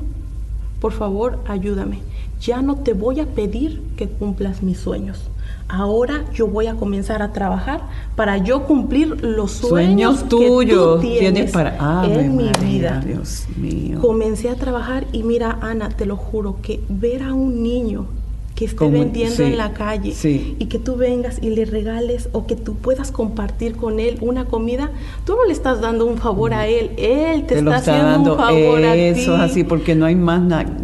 por 0.80 0.90
favor, 0.90 1.38
ayúdame. 1.46 2.00
Ya 2.40 2.60
no 2.60 2.78
te 2.78 2.92
voy 2.92 3.20
a 3.20 3.26
pedir 3.26 3.80
que 3.96 4.08
cumplas 4.08 4.64
mis 4.64 4.78
sueños. 4.78 5.30
Ahora 5.68 6.24
yo 6.32 6.46
voy 6.46 6.66
a 6.66 6.74
comenzar 6.74 7.20
a 7.20 7.32
trabajar 7.32 7.82
para 8.16 8.38
yo 8.38 8.64
cumplir 8.64 9.22
los 9.22 9.52
sueños, 9.52 10.20
Sueños 10.20 10.28
tuyos 10.30 11.00
que 11.00 11.06
tú 11.06 11.12
tienes, 11.12 11.32
tienes 11.34 11.50
para 11.52 12.04
en 12.06 12.36
mi 12.36 12.44
María, 12.44 12.60
vida. 12.62 13.02
Dios 13.06 13.46
mío. 13.56 14.00
Comencé 14.00 14.48
a 14.48 14.54
trabajar 14.54 15.04
y 15.12 15.24
mira, 15.24 15.58
Ana, 15.60 15.90
te 15.90 16.06
lo 16.06 16.16
juro 16.16 16.56
que 16.62 16.80
ver 16.88 17.22
a 17.22 17.34
un 17.34 17.62
niño 17.62 18.06
que 18.54 18.64
esté 18.64 18.76
Como- 18.78 18.92
vendiendo 18.92 19.36
sí, 19.36 19.42
en 19.44 19.56
la 19.58 19.72
calle 19.72 20.12
sí. 20.14 20.56
y 20.58 20.64
que 20.66 20.78
tú 20.80 20.96
vengas 20.96 21.38
y 21.42 21.50
le 21.50 21.64
regales 21.64 22.28
o 22.32 22.46
que 22.46 22.56
tú 22.56 22.74
puedas 22.74 23.12
compartir 23.12 23.76
con 23.76 24.00
él 24.00 24.16
una 24.20 24.46
comida, 24.46 24.90
tú 25.24 25.36
no 25.36 25.44
le 25.44 25.52
estás 25.52 25.80
dando 25.80 26.06
un 26.06 26.16
favor 26.16 26.52
a 26.54 26.66
él, 26.66 26.90
él 26.96 27.44
te, 27.46 27.56
te 27.56 27.62
lo 27.62 27.72
está 27.74 27.92
haciendo 27.92 28.10
dando. 28.10 28.32
un 28.32 28.38
favor 28.38 28.84
a 28.84 28.94
ti. 28.94 29.00
Eso 29.00 29.34
es 29.36 29.40
así, 29.42 29.62
porque 29.64 29.94
no 29.94 30.06
hay 30.06 30.16
más 30.16 30.40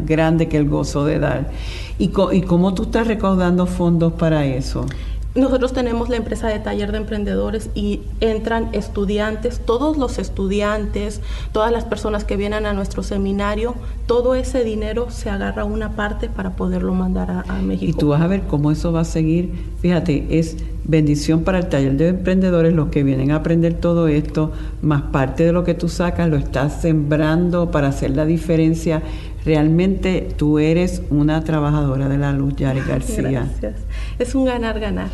grande 0.07 0.47
que 0.47 0.57
el 0.59 0.68
gozo 0.68 1.05
de 1.05 1.18
dar. 1.18 1.51
¿Y, 1.98 2.09
co- 2.09 2.33
¿Y 2.33 2.42
cómo 2.42 2.74
tú 2.74 2.85
estás 2.85 3.07
recaudando 3.07 3.66
fondos 3.66 4.12
para 4.14 4.44
eso? 4.46 4.87
Nosotros 5.35 5.72
tenemos 5.72 6.09
la 6.11 6.16
empresa 6.16 6.46
de 6.46 6.61
taller 6.61 6.92
de 6.92 6.98
emprendedores 6.98 7.68
y 7.74 8.02
entran 8.20 8.68
estudiantes, 8.72 9.61
todos 9.64 9.96
los 9.96 10.18
estudiantes, 10.20 11.20
todas 11.50 11.72
las 11.72 11.85
personas 11.85 12.22
que 12.22 12.37
vienen 12.37 12.66
a 12.66 12.72
nuestro 12.72 13.02
seminario, 13.02 13.74
todo 14.07 14.37
ese 14.37 14.62
dinero 14.62 15.11
se 15.11 15.30
agarra 15.30 15.64
una 15.64 15.96
parte 15.96 16.28
para 16.28 16.50
poderlo 16.54 16.94
mandar 16.94 17.33
a, 17.33 17.40
a 17.48 17.62
México. 17.62 17.90
Y 17.90 17.94
tú 17.94 18.09
vas 18.11 18.22
a 18.22 18.28
ver 18.28 18.42
cómo 18.42 18.70
eso 18.70 18.92
va 18.92 19.00
a 19.00 19.04
seguir. 19.04 19.52
Fíjate, 19.80 20.38
es 20.38 20.57
bendición 20.87 21.44
para 21.44 21.59
el 21.59 21.68
taller 21.68 21.97
de 21.97 22.09
emprendedores, 22.09 22.73
los 22.75 22.88
que 22.88 23.03
vienen 23.03 23.31
a 23.31 23.37
aprender 23.37 23.75
todo 23.75 24.09
esto, 24.09 24.53
más 24.83 25.03
parte 25.03 25.44
de 25.44 25.53
lo 25.53 25.64
que 25.64 25.75
tú 25.75 25.88
sacas, 25.88 26.29
lo 26.29 26.37
estás 26.37 26.81
sembrando 26.83 27.70
para 27.70 27.88
hacer 27.88 28.11
la 28.11 28.25
diferencia. 28.27 29.03
Realmente 29.44 30.29
tú 30.37 30.59
eres 30.59 31.03
una 31.11 31.42
trabajadora 31.44 32.09
de 32.09 32.18
la 32.18 32.33
luz, 32.33 32.57
Yari 32.57 32.81
García. 32.81 33.31
Gracias. 33.31 33.75
Es 34.18 34.35
un 34.35 34.44
ganar-ganar. 34.44 35.09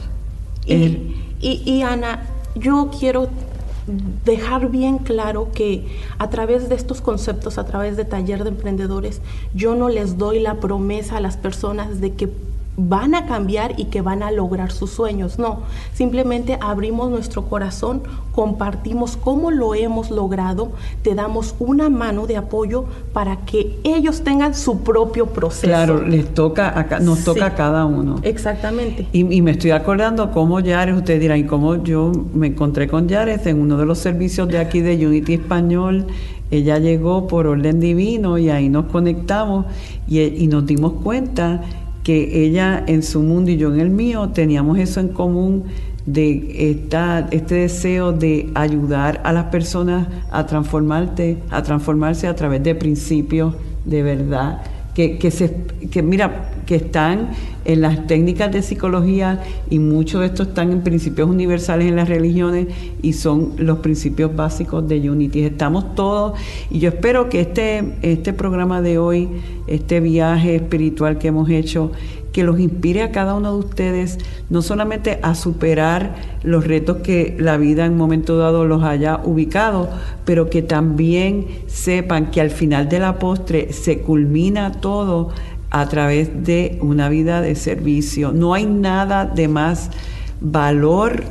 Y, 0.67 0.73
El- 0.75 1.15
y- 1.41 1.63
y, 1.65 1.83
Ana, 1.83 2.23
yo 2.55 2.91
quiero 2.99 3.29
dejar 4.25 4.71
bien 4.71 4.99
claro 4.99 5.49
que 5.53 5.85
a 6.19 6.31
través 6.31 6.69
de 6.69 6.75
estos 6.77 7.01
conceptos, 7.01 7.59
a 7.59 7.65
través 7.65 7.97
de 7.97 8.05
taller 8.05 8.45
de 8.45 8.51
emprendedores, 8.51 9.21
yo 9.55 9.75
no 9.75 9.89
les 9.89 10.17
doy 10.19 10.39
la 10.39 10.55
promesa 10.61 11.17
a 11.17 11.21
las 11.21 11.37
personas 11.37 12.01
de 12.01 12.13
que 12.13 12.29
van 12.89 13.15
a 13.15 13.27
cambiar 13.27 13.75
y 13.77 13.87
que 13.87 14.01
van 14.01 14.23
a 14.23 14.31
lograr 14.31 14.73
sus 14.73 14.91
sueños. 14.91 15.39
No, 15.39 15.61
simplemente 15.93 16.59
abrimos 16.61 17.11
nuestro 17.11 17.45
corazón, 17.45 18.03
compartimos 18.33 19.17
cómo 19.17 19.51
lo 19.51 19.75
hemos 19.75 20.11
logrado, 20.11 20.73
te 21.03 21.15
damos 21.15 21.55
una 21.59 21.91
mano 21.91 22.27
de 22.27 22.37
apoyo 22.37 22.85
para 23.13 23.37
que 23.45 23.79
ellos 23.85 24.23
tengan 24.23 24.55
su 24.55 24.81
propio 24.81 25.27
proceso. 25.27 25.67
Claro, 25.67 26.07
les 26.07 26.33
toca 26.33 26.69
a, 26.69 27.01
nos 27.01 27.25
toca 27.25 27.47
a 27.47 27.55
cada 27.55 27.85
uno. 27.85 28.21
Exactamente. 28.23 29.07
Y, 29.13 29.33
y, 29.33 29.43
me 29.43 29.53
estoy 29.53 29.73
acordando 29.73 30.31
cómo 30.31 30.61
Yares, 30.61 30.97
ustedes 30.97 31.21
dirán, 31.21 31.39
y 31.39 31.45
cómo 31.45 31.83
yo 31.83 32.13
me 32.33 32.49
encontré 32.49 32.89
con 32.89 33.09
Yares 33.09 33.47
en 33.47 33.61
uno 33.61 33.77
de 33.77 33.87
los 33.87 33.99
servicios 33.99 34.49
de 34.49 34.59
aquí 34.59 34.81
de 34.81 35.07
Unity 35.07 35.35
Español. 35.35 36.07
Ella 36.51 36.79
llegó 36.79 37.29
por 37.29 37.47
orden 37.47 37.79
divino 37.79 38.37
y 38.37 38.51
ahí 38.51 38.69
nos 38.69 38.87
conectamos 38.87 39.67
y, 40.09 40.21
y 40.21 40.49
nos 40.49 40.67
dimos 40.67 40.95
cuenta 40.95 41.63
que 42.03 42.45
ella 42.45 42.83
en 42.87 43.03
su 43.03 43.23
mundo 43.23 43.51
y 43.51 43.57
yo 43.57 43.73
en 43.73 43.81
el 43.81 43.91
mío 43.91 44.31
teníamos 44.31 44.79
eso 44.79 45.01
en 45.01 45.09
común 45.09 45.65
de 46.07 46.71
esta, 46.71 47.29
este 47.31 47.57
deseo 47.57 48.13
de 48.13 48.51
ayudar 48.55 49.21
a 49.25 49.33
las 49.33 49.45
personas 49.47 50.09
a 50.31 50.47
transformarte, 50.47 51.39
a 51.51 51.63
transformarse 51.63 52.27
a 52.27 52.35
través 52.35 52.63
de 52.63 52.75
principios 52.75 53.55
de 53.85 54.03
verdad 54.03 54.63
que, 54.95 55.19
que, 55.19 55.31
se, 55.31 55.65
que 55.91 56.03
mira, 56.03 56.51
que 56.67 56.77
están 56.77 57.31
en 57.65 57.81
las 57.81 58.07
técnicas 58.07 58.51
de 58.53 58.63
psicología 58.63 59.43
y 59.69 59.79
muchos 59.79 60.21
de 60.21 60.27
estos 60.27 60.49
están 60.49 60.73
en 60.73 60.83
principios 60.83 61.29
universales 61.29 61.89
en 61.89 61.97
las 61.97 62.09
religiones 62.09 62.69
y 63.03 63.13
son 63.13 63.55
los 63.59 63.79
principios 63.79 64.35
básicos 64.35 64.87
de 64.89 65.11
Unity. 65.11 65.43
Estamos 65.43 65.95
todos 65.95 66.39
y 66.71 66.79
yo 66.79 66.89
espero 66.89 67.29
que 67.29 67.41
este, 67.41 67.95
este 68.03 68.33
programa 68.33 68.83
de 68.83 68.99
hoy, 68.99 69.29
este 69.67 70.01
viaje 70.01 70.57
espiritual 70.57 71.19
que 71.19 71.29
hemos 71.29 71.49
hecho, 71.51 71.93
que 72.33 72.45
los 72.45 72.61
inspire 72.61 73.03
a 73.03 73.11
cada 73.11 73.35
uno 73.35 73.53
de 73.53 73.59
ustedes 73.59 74.19
no 74.49 74.63
solamente 74.63 75.19
a 75.23 75.35
superar 75.35 76.15
los 76.43 76.67
retos 76.67 76.99
que 76.99 77.37
la 77.39 77.57
vida 77.57 77.87
en 77.87 77.93
un 77.93 77.99
momento 77.99 78.37
dado 78.39 78.65
los 78.65 78.83
haya 78.83 79.21
ubicado, 79.25 79.89
pero 80.25 80.51
que 80.51 80.63
también 80.63 81.47
sepan 81.67 82.31
que 82.31 82.41
al 82.41 82.51
final 82.51 82.89
de 82.89 82.99
la 82.99 83.19
postre 83.19 83.73
se 83.73 84.01
culmina 84.01 84.73
todo 84.81 85.31
a 85.71 85.89
través 85.89 86.45
de 86.45 86.79
una 86.81 87.09
vida 87.09 87.41
de 87.41 87.55
servicio. 87.55 88.33
No 88.33 88.55
hay 88.55 88.67
nada 88.67 89.25
de 89.25 89.49
más 89.49 89.91
valor 90.41 91.25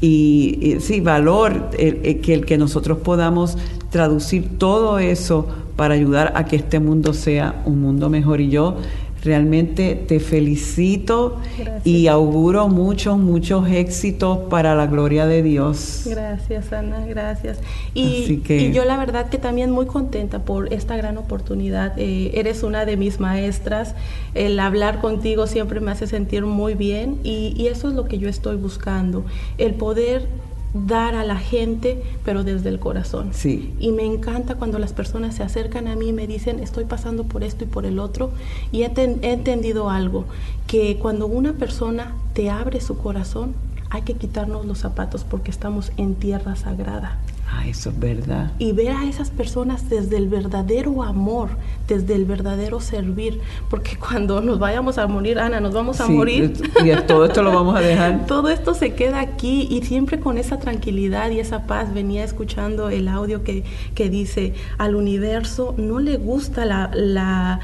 y, 0.00 0.76
sí, 0.80 1.00
valor 1.00 1.70
que 1.70 2.34
el 2.34 2.46
que 2.46 2.56
nosotros 2.56 2.98
podamos 2.98 3.58
traducir 3.90 4.58
todo 4.58 4.98
eso 4.98 5.46
para 5.76 5.94
ayudar 5.94 6.32
a 6.36 6.44
que 6.44 6.56
este 6.56 6.78
mundo 6.78 7.12
sea 7.14 7.62
un 7.64 7.80
mundo 7.80 8.08
mejor. 8.10 8.40
Y 8.40 8.50
yo 8.50 8.76
Realmente 9.22 9.96
te 9.96 10.18
felicito 10.18 11.40
y 11.84 12.06
auguro 12.06 12.68
muchos, 12.68 13.18
muchos 13.18 13.68
éxitos 13.68 14.38
para 14.48 14.74
la 14.74 14.86
gloria 14.86 15.26
de 15.26 15.42
Dios. 15.42 16.04
Gracias, 16.06 16.72
Ana, 16.72 17.04
gracias. 17.06 17.58
Y, 17.92 18.42
y 18.48 18.72
yo 18.72 18.84
la 18.84 18.96
verdad 18.96 19.28
que 19.28 19.36
también 19.36 19.70
muy 19.70 19.84
contenta 19.86 20.44
por 20.44 20.72
esta 20.72 20.96
gran 20.96 21.18
oportunidad. 21.18 21.98
Eh, 21.98 22.30
eres 22.34 22.62
una 22.62 22.86
de 22.86 22.96
mis 22.96 23.20
maestras. 23.20 23.94
El 24.34 24.58
hablar 24.58 25.00
contigo 25.00 25.46
siempre 25.46 25.80
me 25.80 25.90
hace 25.90 26.06
sentir 26.06 26.46
muy 26.46 26.74
bien 26.74 27.18
y, 27.22 27.52
y 27.56 27.66
eso 27.66 27.88
es 27.88 27.94
lo 27.94 28.06
que 28.06 28.18
yo 28.18 28.28
estoy 28.28 28.56
buscando. 28.56 29.24
El 29.58 29.74
poder 29.74 30.26
dar 30.72 31.14
a 31.14 31.24
la 31.24 31.36
gente, 31.36 32.02
pero 32.24 32.44
desde 32.44 32.68
el 32.68 32.78
corazón. 32.78 33.30
Sí. 33.32 33.74
Y 33.80 33.92
me 33.92 34.04
encanta 34.04 34.54
cuando 34.54 34.78
las 34.78 34.92
personas 34.92 35.34
se 35.34 35.42
acercan 35.42 35.88
a 35.88 35.96
mí 35.96 36.08
y 36.08 36.12
me 36.12 36.26
dicen, 36.26 36.60
estoy 36.60 36.84
pasando 36.84 37.24
por 37.24 37.42
esto 37.42 37.64
y 37.64 37.66
por 37.66 37.86
el 37.86 37.98
otro. 37.98 38.30
Y 38.72 38.82
he, 38.82 38.92
he 38.96 39.32
entendido 39.32 39.90
algo, 39.90 40.26
que 40.66 40.96
cuando 40.98 41.26
una 41.26 41.54
persona 41.54 42.14
te 42.34 42.50
abre 42.50 42.80
su 42.80 42.96
corazón, 42.98 43.54
hay 43.90 44.02
que 44.02 44.14
quitarnos 44.14 44.66
los 44.66 44.78
zapatos 44.78 45.24
porque 45.24 45.50
estamos 45.50 45.92
en 45.96 46.14
tierra 46.14 46.54
sagrada. 46.54 47.18
Ah, 47.52 47.66
eso 47.66 47.90
es 47.90 47.98
verdad. 47.98 48.52
Y 48.58 48.72
ver 48.72 48.92
a 48.92 49.04
esas 49.06 49.30
personas 49.30 49.88
desde 49.88 50.16
el 50.16 50.28
verdadero 50.28 51.02
amor, 51.02 51.50
desde 51.88 52.14
el 52.14 52.24
verdadero 52.24 52.80
servir, 52.80 53.40
porque 53.68 53.96
cuando 53.98 54.40
nos 54.40 54.58
vayamos 54.58 54.98
a 54.98 55.06
morir, 55.06 55.38
Ana, 55.38 55.60
nos 55.60 55.74
vamos 55.74 56.00
a 56.00 56.08
morir. 56.08 56.52
Y 56.84 57.06
todo 57.06 57.24
esto 57.24 57.42
lo 57.42 57.52
vamos 57.52 57.76
a 57.76 57.80
dejar. 57.80 58.26
todo 58.28 58.48
esto 58.48 58.74
se 58.74 58.94
queda 58.94 59.20
aquí 59.20 59.66
y 59.70 59.82
siempre 59.82 60.20
con 60.20 60.38
esa 60.38 60.58
tranquilidad 60.58 61.30
y 61.30 61.40
esa 61.40 61.66
paz. 61.66 61.92
Venía 61.92 62.24
escuchando 62.24 62.88
el 62.88 63.08
audio 63.08 63.42
que, 63.42 63.64
que 63.94 64.08
dice, 64.08 64.54
al 64.78 64.94
universo 64.94 65.74
no 65.76 65.98
le 65.98 66.16
gusta 66.16 66.64
la, 66.64 66.90
la 66.94 67.60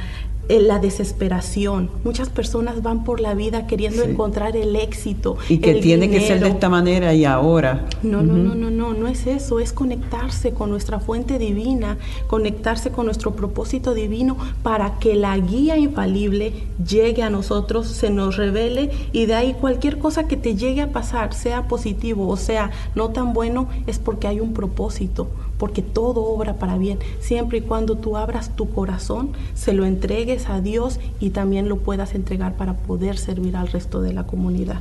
la 0.48 0.78
desesperación. 0.78 1.90
Muchas 2.04 2.28
personas 2.28 2.82
van 2.82 3.04
por 3.04 3.20
la 3.20 3.34
vida 3.34 3.66
queriendo 3.66 4.04
encontrar 4.04 4.56
el 4.56 4.76
éxito. 4.76 5.36
Y 5.48 5.58
que 5.58 5.74
tiene 5.74 6.08
que 6.08 6.20
ser 6.20 6.40
de 6.40 6.48
esta 6.48 6.68
manera 6.68 7.14
y 7.14 7.24
ahora. 7.24 7.86
No, 8.02 8.22
no, 8.22 8.34
no, 8.34 8.54
no, 8.54 8.70
no, 8.70 8.94
no 8.94 9.08
es 9.08 9.26
eso, 9.26 9.60
es 9.60 9.72
conectarse 9.72 10.52
con 10.52 10.70
nuestra 10.70 11.00
fuente 11.00 11.38
divina, 11.38 11.98
conectarse 12.26 12.90
con 12.90 13.06
nuestro 13.06 13.34
propósito 13.34 13.94
divino 13.94 14.36
para 14.62 14.98
que 14.98 15.14
la 15.14 15.36
guía 15.38 15.76
infalible 15.76 16.52
llegue 16.86 17.22
a 17.22 17.30
nosotros, 17.30 17.88
se 17.88 18.10
nos 18.10 18.36
revele 18.36 18.90
y 19.12 19.26
de 19.26 19.34
ahí 19.34 19.54
cualquier 19.54 19.98
cosa 19.98 20.28
que 20.28 20.36
te 20.36 20.54
llegue 20.54 20.82
a 20.82 20.92
pasar, 20.92 21.34
sea 21.34 21.68
positivo 21.68 22.28
o 22.28 22.36
sea 22.36 22.70
no 22.94 23.10
tan 23.10 23.32
bueno, 23.32 23.68
es 23.86 23.98
porque 23.98 24.28
hay 24.28 24.40
un 24.40 24.52
propósito 24.52 25.28
porque 25.58 25.82
todo 25.82 26.24
obra 26.24 26.54
para 26.54 26.78
bien, 26.78 26.98
siempre 27.20 27.58
y 27.58 27.60
cuando 27.62 27.96
tú 27.96 28.16
abras 28.16 28.54
tu 28.56 28.70
corazón, 28.70 29.30
se 29.54 29.72
lo 29.72 29.84
entregues 29.84 30.48
a 30.48 30.60
Dios 30.60 31.00
y 31.20 31.30
también 31.30 31.68
lo 31.68 31.78
puedas 31.78 32.14
entregar 32.14 32.56
para 32.56 32.74
poder 32.74 33.18
servir 33.18 33.56
al 33.56 33.68
resto 33.68 34.00
de 34.00 34.12
la 34.12 34.26
comunidad. 34.26 34.80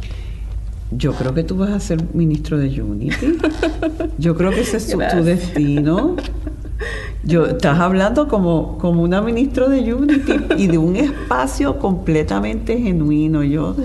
Yo 0.91 1.13
creo 1.13 1.33
que 1.33 1.43
tú 1.43 1.57
vas 1.57 1.71
a 1.71 1.79
ser 1.79 2.03
ministro 2.13 2.57
de 2.57 2.81
Unity. 2.81 3.37
Yo 4.17 4.35
creo 4.35 4.51
que 4.51 4.61
ese 4.61 4.77
es 4.77 4.87
tu 4.87 5.23
destino. 5.23 6.15
Yo, 7.23 7.47
estás 7.47 7.79
hablando 7.79 8.27
como, 8.27 8.77
como 8.77 9.01
una 9.01 9.21
ministra 9.21 9.67
de 9.67 9.93
Unity 9.93 10.33
y 10.57 10.67
de 10.67 10.77
un 10.77 10.95
espacio 10.95 11.79
completamente 11.79 12.77
genuino. 12.77 13.43
Yo, 13.43 13.75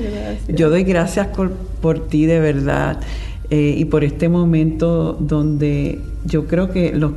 yo 0.48 0.68
doy 0.68 0.84
gracias 0.84 1.28
por, 1.28 1.52
por 1.80 2.06
ti 2.08 2.26
de 2.26 2.38
verdad. 2.38 3.00
Eh, 3.50 3.74
y 3.76 3.84
por 3.86 4.04
este 4.04 4.28
momento 4.28 5.14
donde 5.18 6.00
yo 6.24 6.46
creo 6.46 6.70
que 6.70 6.94
los 6.94 7.12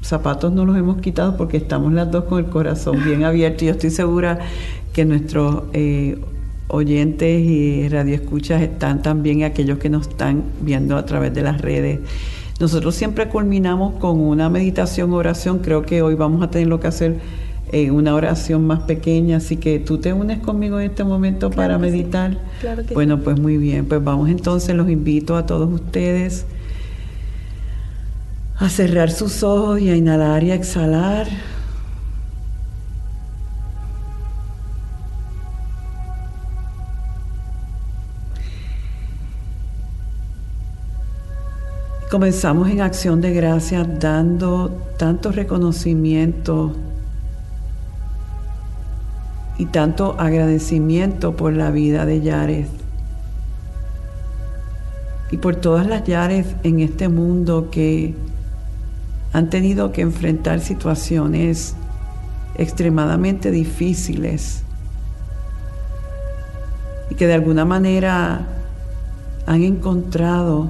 zapatos 0.00 0.52
no 0.52 0.64
los 0.64 0.76
hemos 0.76 0.98
quitado 0.98 1.36
porque 1.36 1.56
estamos 1.56 1.92
las 1.92 2.08
dos 2.10 2.24
con 2.24 2.38
el 2.38 2.50
corazón 2.50 3.02
bien 3.04 3.24
abierto. 3.24 3.64
Y 3.64 3.68
yo 3.68 3.72
estoy 3.72 3.90
segura 3.90 4.38
que 4.92 5.04
nuestros 5.04 5.64
eh, 5.72 6.18
oyentes 6.68 7.42
y 7.42 7.88
radioescuchas 7.88 8.62
están 8.62 9.02
también 9.02 9.42
aquellos 9.42 9.78
que 9.78 9.90
nos 9.90 10.08
están 10.08 10.44
viendo 10.60 10.96
a 10.96 11.04
través 11.04 11.34
de 11.34 11.42
las 11.42 11.60
redes. 11.60 12.00
Nosotros 12.58 12.94
siempre 12.94 13.28
culminamos 13.28 13.94
con 13.96 14.18
una 14.18 14.48
meditación, 14.48 15.12
oración. 15.12 15.58
Creo 15.58 15.82
que 15.82 16.00
hoy 16.00 16.14
vamos 16.14 16.42
a 16.42 16.50
tener 16.50 16.68
lo 16.68 16.80
que 16.80 16.86
hacer 16.86 17.18
en 17.72 17.92
una 17.92 18.14
oración 18.14 18.66
más 18.66 18.80
pequeña, 18.80 19.38
así 19.38 19.56
que 19.56 19.78
tú 19.78 19.98
te 19.98 20.12
unes 20.12 20.38
conmigo 20.38 20.78
en 20.78 20.90
este 20.90 21.04
momento 21.04 21.50
para 21.50 21.78
meditar. 21.78 22.38
bueno, 22.94 23.20
pues 23.20 23.38
muy 23.38 23.56
bien, 23.56 23.86
pues 23.86 24.02
vamos 24.02 24.28
entonces, 24.28 24.74
los 24.74 24.88
invito 24.88 25.36
a 25.36 25.46
todos 25.46 25.72
ustedes 25.72 26.46
a 28.58 28.68
cerrar 28.68 29.10
sus 29.10 29.42
ojos 29.42 29.80
y 29.80 29.90
a 29.90 29.96
inhalar 29.96 30.42
y 30.42 30.50
a 30.50 30.54
exhalar. 30.54 31.26
Comenzamos 42.10 42.70
en 42.70 42.80
acción 42.80 43.20
de 43.20 43.34
gracias 43.34 43.86
dando 44.00 44.70
tanto 44.96 45.32
reconocimiento 45.32 46.72
y 49.58 49.66
tanto 49.66 50.16
agradecimiento 50.18 51.36
por 51.36 51.52
la 51.52 51.70
vida 51.70 52.04
de 52.04 52.20
Yares. 52.20 52.68
Y 55.30 55.38
por 55.38 55.56
todas 55.56 55.86
las 55.86 56.04
Yares 56.04 56.46
en 56.62 56.80
este 56.80 57.08
mundo 57.08 57.68
que 57.70 58.14
han 59.32 59.50
tenido 59.50 59.92
que 59.92 60.02
enfrentar 60.02 60.60
situaciones 60.60 61.74
extremadamente 62.54 63.50
difíciles 63.50 64.62
y 67.10 67.14
que 67.14 67.26
de 67.26 67.34
alguna 67.34 67.64
manera 67.64 68.46
han 69.46 69.62
encontrado 69.62 70.68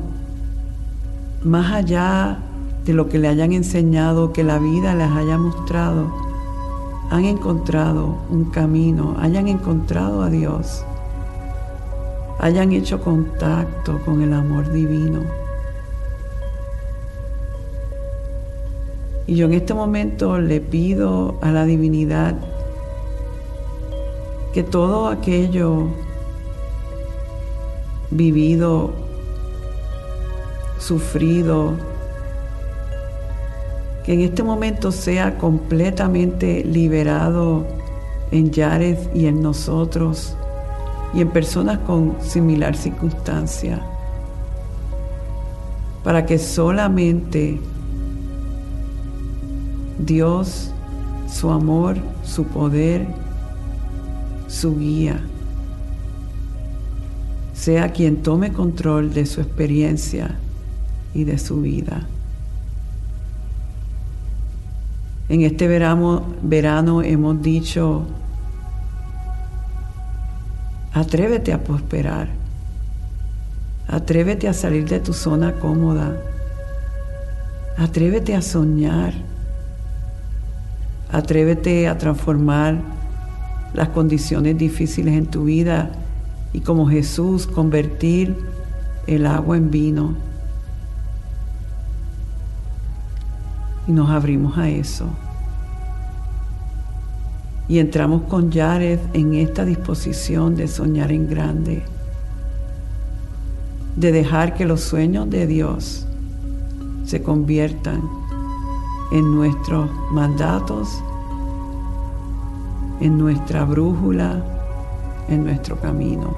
más 1.44 1.72
allá 1.72 2.38
de 2.84 2.92
lo 2.92 3.08
que 3.08 3.18
le 3.18 3.28
hayan 3.28 3.52
enseñado, 3.52 4.32
que 4.32 4.44
la 4.44 4.58
vida 4.58 4.94
les 4.94 5.10
haya 5.10 5.38
mostrado, 5.38 6.25
han 7.10 7.24
encontrado 7.24 8.16
un 8.30 8.46
camino, 8.46 9.16
hayan 9.18 9.48
encontrado 9.48 10.22
a 10.22 10.30
Dios, 10.30 10.84
hayan 12.38 12.72
hecho 12.72 13.00
contacto 13.00 14.00
con 14.04 14.22
el 14.22 14.32
amor 14.32 14.70
divino. 14.72 15.20
Y 19.26 19.36
yo 19.36 19.46
en 19.46 19.54
este 19.54 19.74
momento 19.74 20.38
le 20.38 20.60
pido 20.60 21.36
a 21.42 21.50
la 21.50 21.64
divinidad 21.64 22.36
que 24.52 24.62
todo 24.62 25.08
aquello 25.08 25.88
vivido, 28.10 28.92
sufrido, 30.78 31.74
que 34.06 34.14
en 34.14 34.20
este 34.20 34.44
momento 34.44 34.92
sea 34.92 35.36
completamente 35.36 36.62
liberado 36.64 37.66
en 38.30 38.52
Yares 38.52 39.08
y 39.12 39.26
en 39.26 39.42
nosotros 39.42 40.36
y 41.12 41.22
en 41.22 41.30
personas 41.30 41.78
con 41.78 42.14
similar 42.20 42.76
circunstancia, 42.76 43.80
para 46.04 46.24
que 46.24 46.38
solamente 46.38 47.58
Dios, 49.98 50.70
su 51.28 51.50
amor, 51.50 51.96
su 52.22 52.44
poder, 52.44 53.08
su 54.46 54.78
guía, 54.78 55.20
sea 57.54 57.92
quien 57.92 58.22
tome 58.22 58.52
control 58.52 59.12
de 59.12 59.26
su 59.26 59.40
experiencia 59.40 60.36
y 61.12 61.24
de 61.24 61.38
su 61.38 61.60
vida. 61.60 62.06
En 65.28 65.40
este 65.40 65.66
verano, 65.66 66.24
verano 66.42 67.02
hemos 67.02 67.42
dicho, 67.42 68.04
atrévete 70.92 71.52
a 71.52 71.64
prosperar, 71.64 72.28
atrévete 73.88 74.46
a 74.46 74.52
salir 74.52 74.88
de 74.88 75.00
tu 75.00 75.12
zona 75.12 75.54
cómoda, 75.54 76.16
atrévete 77.76 78.36
a 78.36 78.40
soñar, 78.40 79.14
atrévete 81.10 81.88
a 81.88 81.98
transformar 81.98 82.78
las 83.74 83.88
condiciones 83.88 84.56
difíciles 84.56 85.14
en 85.14 85.26
tu 85.26 85.44
vida 85.44 85.90
y 86.52 86.60
como 86.60 86.88
Jesús 86.88 87.48
convertir 87.48 88.36
el 89.08 89.26
agua 89.26 89.56
en 89.56 89.72
vino 89.72 90.14
y 93.86 93.92
nos 93.92 94.10
abrimos 94.10 94.58
a 94.58 94.68
eso. 94.68 95.06
Y 97.68 97.78
entramos 97.78 98.22
con 98.22 98.52
Jared 98.52 99.00
en 99.12 99.34
esta 99.34 99.64
disposición 99.64 100.54
de 100.54 100.68
soñar 100.68 101.10
en 101.10 101.28
grande, 101.28 101.82
de 103.96 104.12
dejar 104.12 104.54
que 104.54 104.64
los 104.64 104.82
sueños 104.82 105.28
de 105.30 105.46
Dios 105.46 106.06
se 107.04 107.22
conviertan 107.22 108.02
en 109.12 109.34
nuestros 109.34 109.90
mandatos, 110.10 111.02
en 113.00 113.18
nuestra 113.18 113.64
brújula, 113.64 114.42
en 115.28 115.44
nuestro 115.44 115.76
camino. 115.80 116.36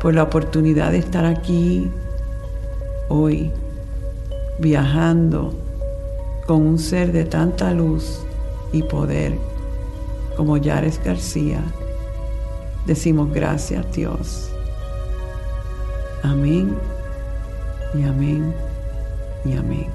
Por 0.00 0.14
la 0.14 0.24
oportunidad 0.24 0.92
de 0.92 0.98
estar 0.98 1.24
aquí 1.24 1.90
hoy 3.08 3.52
viajando 4.58 5.54
con 6.46 6.62
un 6.62 6.78
ser 6.78 7.12
de 7.12 7.24
tanta 7.24 7.72
luz 7.72 8.20
y 8.72 8.82
poder 8.82 9.36
como 10.36 10.56
Yares 10.56 11.00
García, 11.02 11.62
decimos 12.86 13.32
gracias 13.32 13.90
Dios. 13.92 14.50
Amén 16.22 16.74
y 17.94 18.02
amén 18.02 18.54
y 19.44 19.52
amén. 19.54 19.86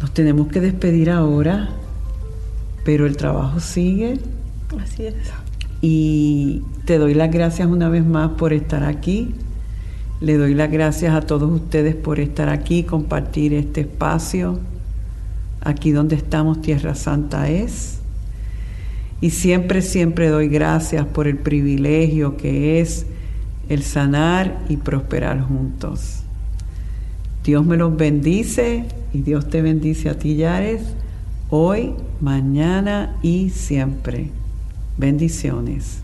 Nos 0.00 0.10
tenemos 0.12 0.48
que 0.48 0.60
despedir 0.60 1.10
ahora, 1.10 1.70
pero 2.84 3.06
el 3.06 3.16
trabajo 3.16 3.60
sigue. 3.60 4.18
Así 4.80 5.06
es. 5.06 5.14
Y 5.80 6.62
te 6.84 6.98
doy 6.98 7.14
las 7.14 7.30
gracias 7.30 7.68
una 7.68 7.88
vez 7.88 8.04
más 8.04 8.30
por 8.32 8.52
estar 8.52 8.84
aquí 8.84 9.34
le 10.20 10.36
doy 10.36 10.54
las 10.54 10.70
gracias 10.70 11.14
a 11.14 11.20
todos 11.20 11.50
ustedes 11.50 11.94
por 11.94 12.20
estar 12.20 12.48
aquí, 12.48 12.84
compartir 12.84 13.52
este 13.52 13.82
espacio. 13.82 14.58
Aquí 15.60 15.92
donde 15.92 16.16
estamos, 16.16 16.60
Tierra 16.60 16.94
Santa 16.94 17.48
es. 17.48 18.00
Y 19.20 19.30
siempre, 19.30 19.82
siempre 19.82 20.28
doy 20.28 20.48
gracias 20.48 21.06
por 21.06 21.26
el 21.26 21.38
privilegio 21.38 22.36
que 22.36 22.80
es 22.80 23.06
el 23.68 23.82
sanar 23.82 24.60
y 24.68 24.76
prosperar 24.76 25.40
juntos. 25.40 26.20
Dios 27.42 27.64
me 27.64 27.76
los 27.76 27.96
bendice 27.96 28.84
y 29.12 29.22
Dios 29.22 29.48
te 29.48 29.62
bendice 29.62 30.10
a 30.10 30.18
ti, 30.18 30.36
Yares, 30.36 30.82
hoy, 31.50 31.92
mañana 32.20 33.16
y 33.22 33.50
siempre. 33.50 34.30
Bendiciones. 34.96 36.03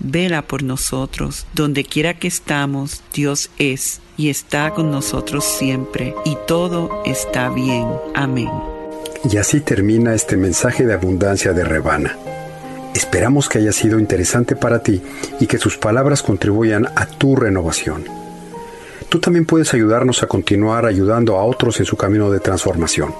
vela 0.00 0.42
por 0.42 0.62
nosotros. 0.62 1.46
Donde 1.54 1.84
quiera 1.84 2.18
que 2.18 2.28
estamos, 2.28 3.02
Dios 3.14 3.50
es 3.58 4.00
y 4.16 4.28
está 4.28 4.72
con 4.72 4.90
nosotros 4.90 5.44
siempre, 5.44 6.14
y 6.26 6.36
todo 6.46 7.02
está 7.06 7.48
bien. 7.48 7.86
Amén. 8.14 8.50
Y 9.30 9.36
así 9.36 9.60
termina 9.60 10.14
este 10.14 10.36
mensaje 10.36 10.84
de 10.84 10.94
abundancia 10.94 11.52
de 11.52 11.64
Rebana. 11.64 12.16
Esperamos 12.94 13.48
que 13.48 13.58
haya 13.58 13.72
sido 13.72 13.98
interesante 13.98 14.56
para 14.56 14.82
ti 14.82 15.00
y 15.38 15.46
que 15.46 15.58
sus 15.58 15.78
palabras 15.78 16.22
contribuyan 16.22 16.86
a 16.96 17.06
tu 17.06 17.36
renovación. 17.36 18.04
Tú 19.08 19.20
también 19.20 19.46
puedes 19.46 19.72
ayudarnos 19.74 20.22
a 20.22 20.26
continuar 20.26 20.86
ayudando 20.86 21.36
a 21.36 21.44
otros 21.44 21.80
en 21.80 21.86
su 21.86 21.96
camino 21.96 22.30
de 22.30 22.40
transformación. 22.40 23.14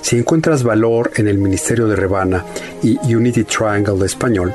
Si 0.00 0.16
encuentras 0.16 0.62
valor 0.62 1.10
en 1.16 1.26
el 1.26 1.38
Ministerio 1.38 1.86
de 1.88 1.96
Rebana 1.96 2.44
y 2.82 2.98
Unity 3.14 3.44
Triangle 3.44 3.98
de 3.98 4.06
Español, 4.06 4.54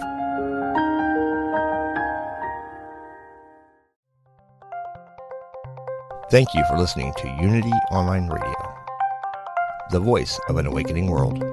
Thank 6.31 6.53
you 6.53 6.63
for 6.69 6.77
listening 6.77 7.13
to 7.17 7.27
Unity 7.41 7.73
Online 7.91 8.29
Radio, 8.29 8.55
the 9.89 9.99
voice 9.99 10.39
of 10.47 10.55
an 10.55 10.65
awakening 10.65 11.07
world. 11.07 11.43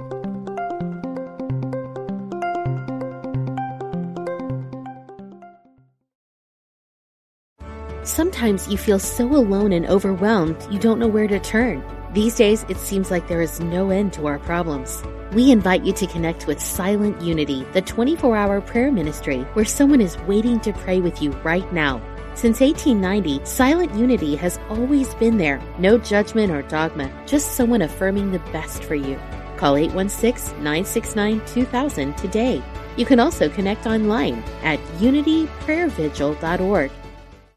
Sometimes 8.05 8.69
you 8.69 8.79
feel 8.79 9.01
so 9.01 9.27
alone 9.27 9.73
and 9.73 9.85
overwhelmed 9.87 10.57
you 10.71 10.79
don't 10.79 11.01
know 11.01 11.09
where 11.09 11.27
to 11.27 11.41
turn. 11.41 11.83
These 12.13 12.37
days, 12.37 12.65
it 12.69 12.77
seems 12.77 13.11
like 13.11 13.27
there 13.27 13.43
is 13.43 13.59
no 13.59 13.91
end 13.91 14.13
to 14.13 14.29
our 14.29 14.39
problems. 14.39 15.03
We 15.33 15.51
invite 15.51 15.85
you 15.85 15.93
to 15.95 16.07
connect 16.07 16.47
with 16.47 16.61
Silent 16.61 17.21
Unity, 17.21 17.67
the 17.73 17.83
24 17.83 18.37
hour 18.37 18.61
prayer 18.61 18.93
ministry 18.93 19.41
where 19.55 19.65
someone 19.65 20.01
is 20.01 20.17
waiting 20.29 20.61
to 20.61 20.73
pray 20.73 21.01
with 21.01 21.21
you 21.21 21.33
right 21.43 21.71
now. 21.73 22.01
Since 22.39 22.61
1890, 22.61 23.45
Silent 23.45 23.93
Unity 23.97 24.37
has 24.37 24.61
always 24.71 25.13
been 25.17 25.39
there. 25.39 25.61
No 25.81 25.99
judgment 25.99 26.53
or 26.53 26.63
dogma, 26.63 27.11
just 27.27 27.57
someone 27.57 27.83
affirming 27.83 28.31
the 28.31 28.39
best 28.53 28.85
for 28.85 28.95
you. 28.95 29.19
Call 29.57 29.77
816 29.77 30.55
969 30.63 31.43
2000 31.47 32.17
today. 32.17 32.63
You 32.97 33.05
can 33.07 33.19
also 33.19 33.49
connect 33.49 33.89
online 33.89 34.45
at 34.63 34.79
unityprayervigil.org 35.01 36.93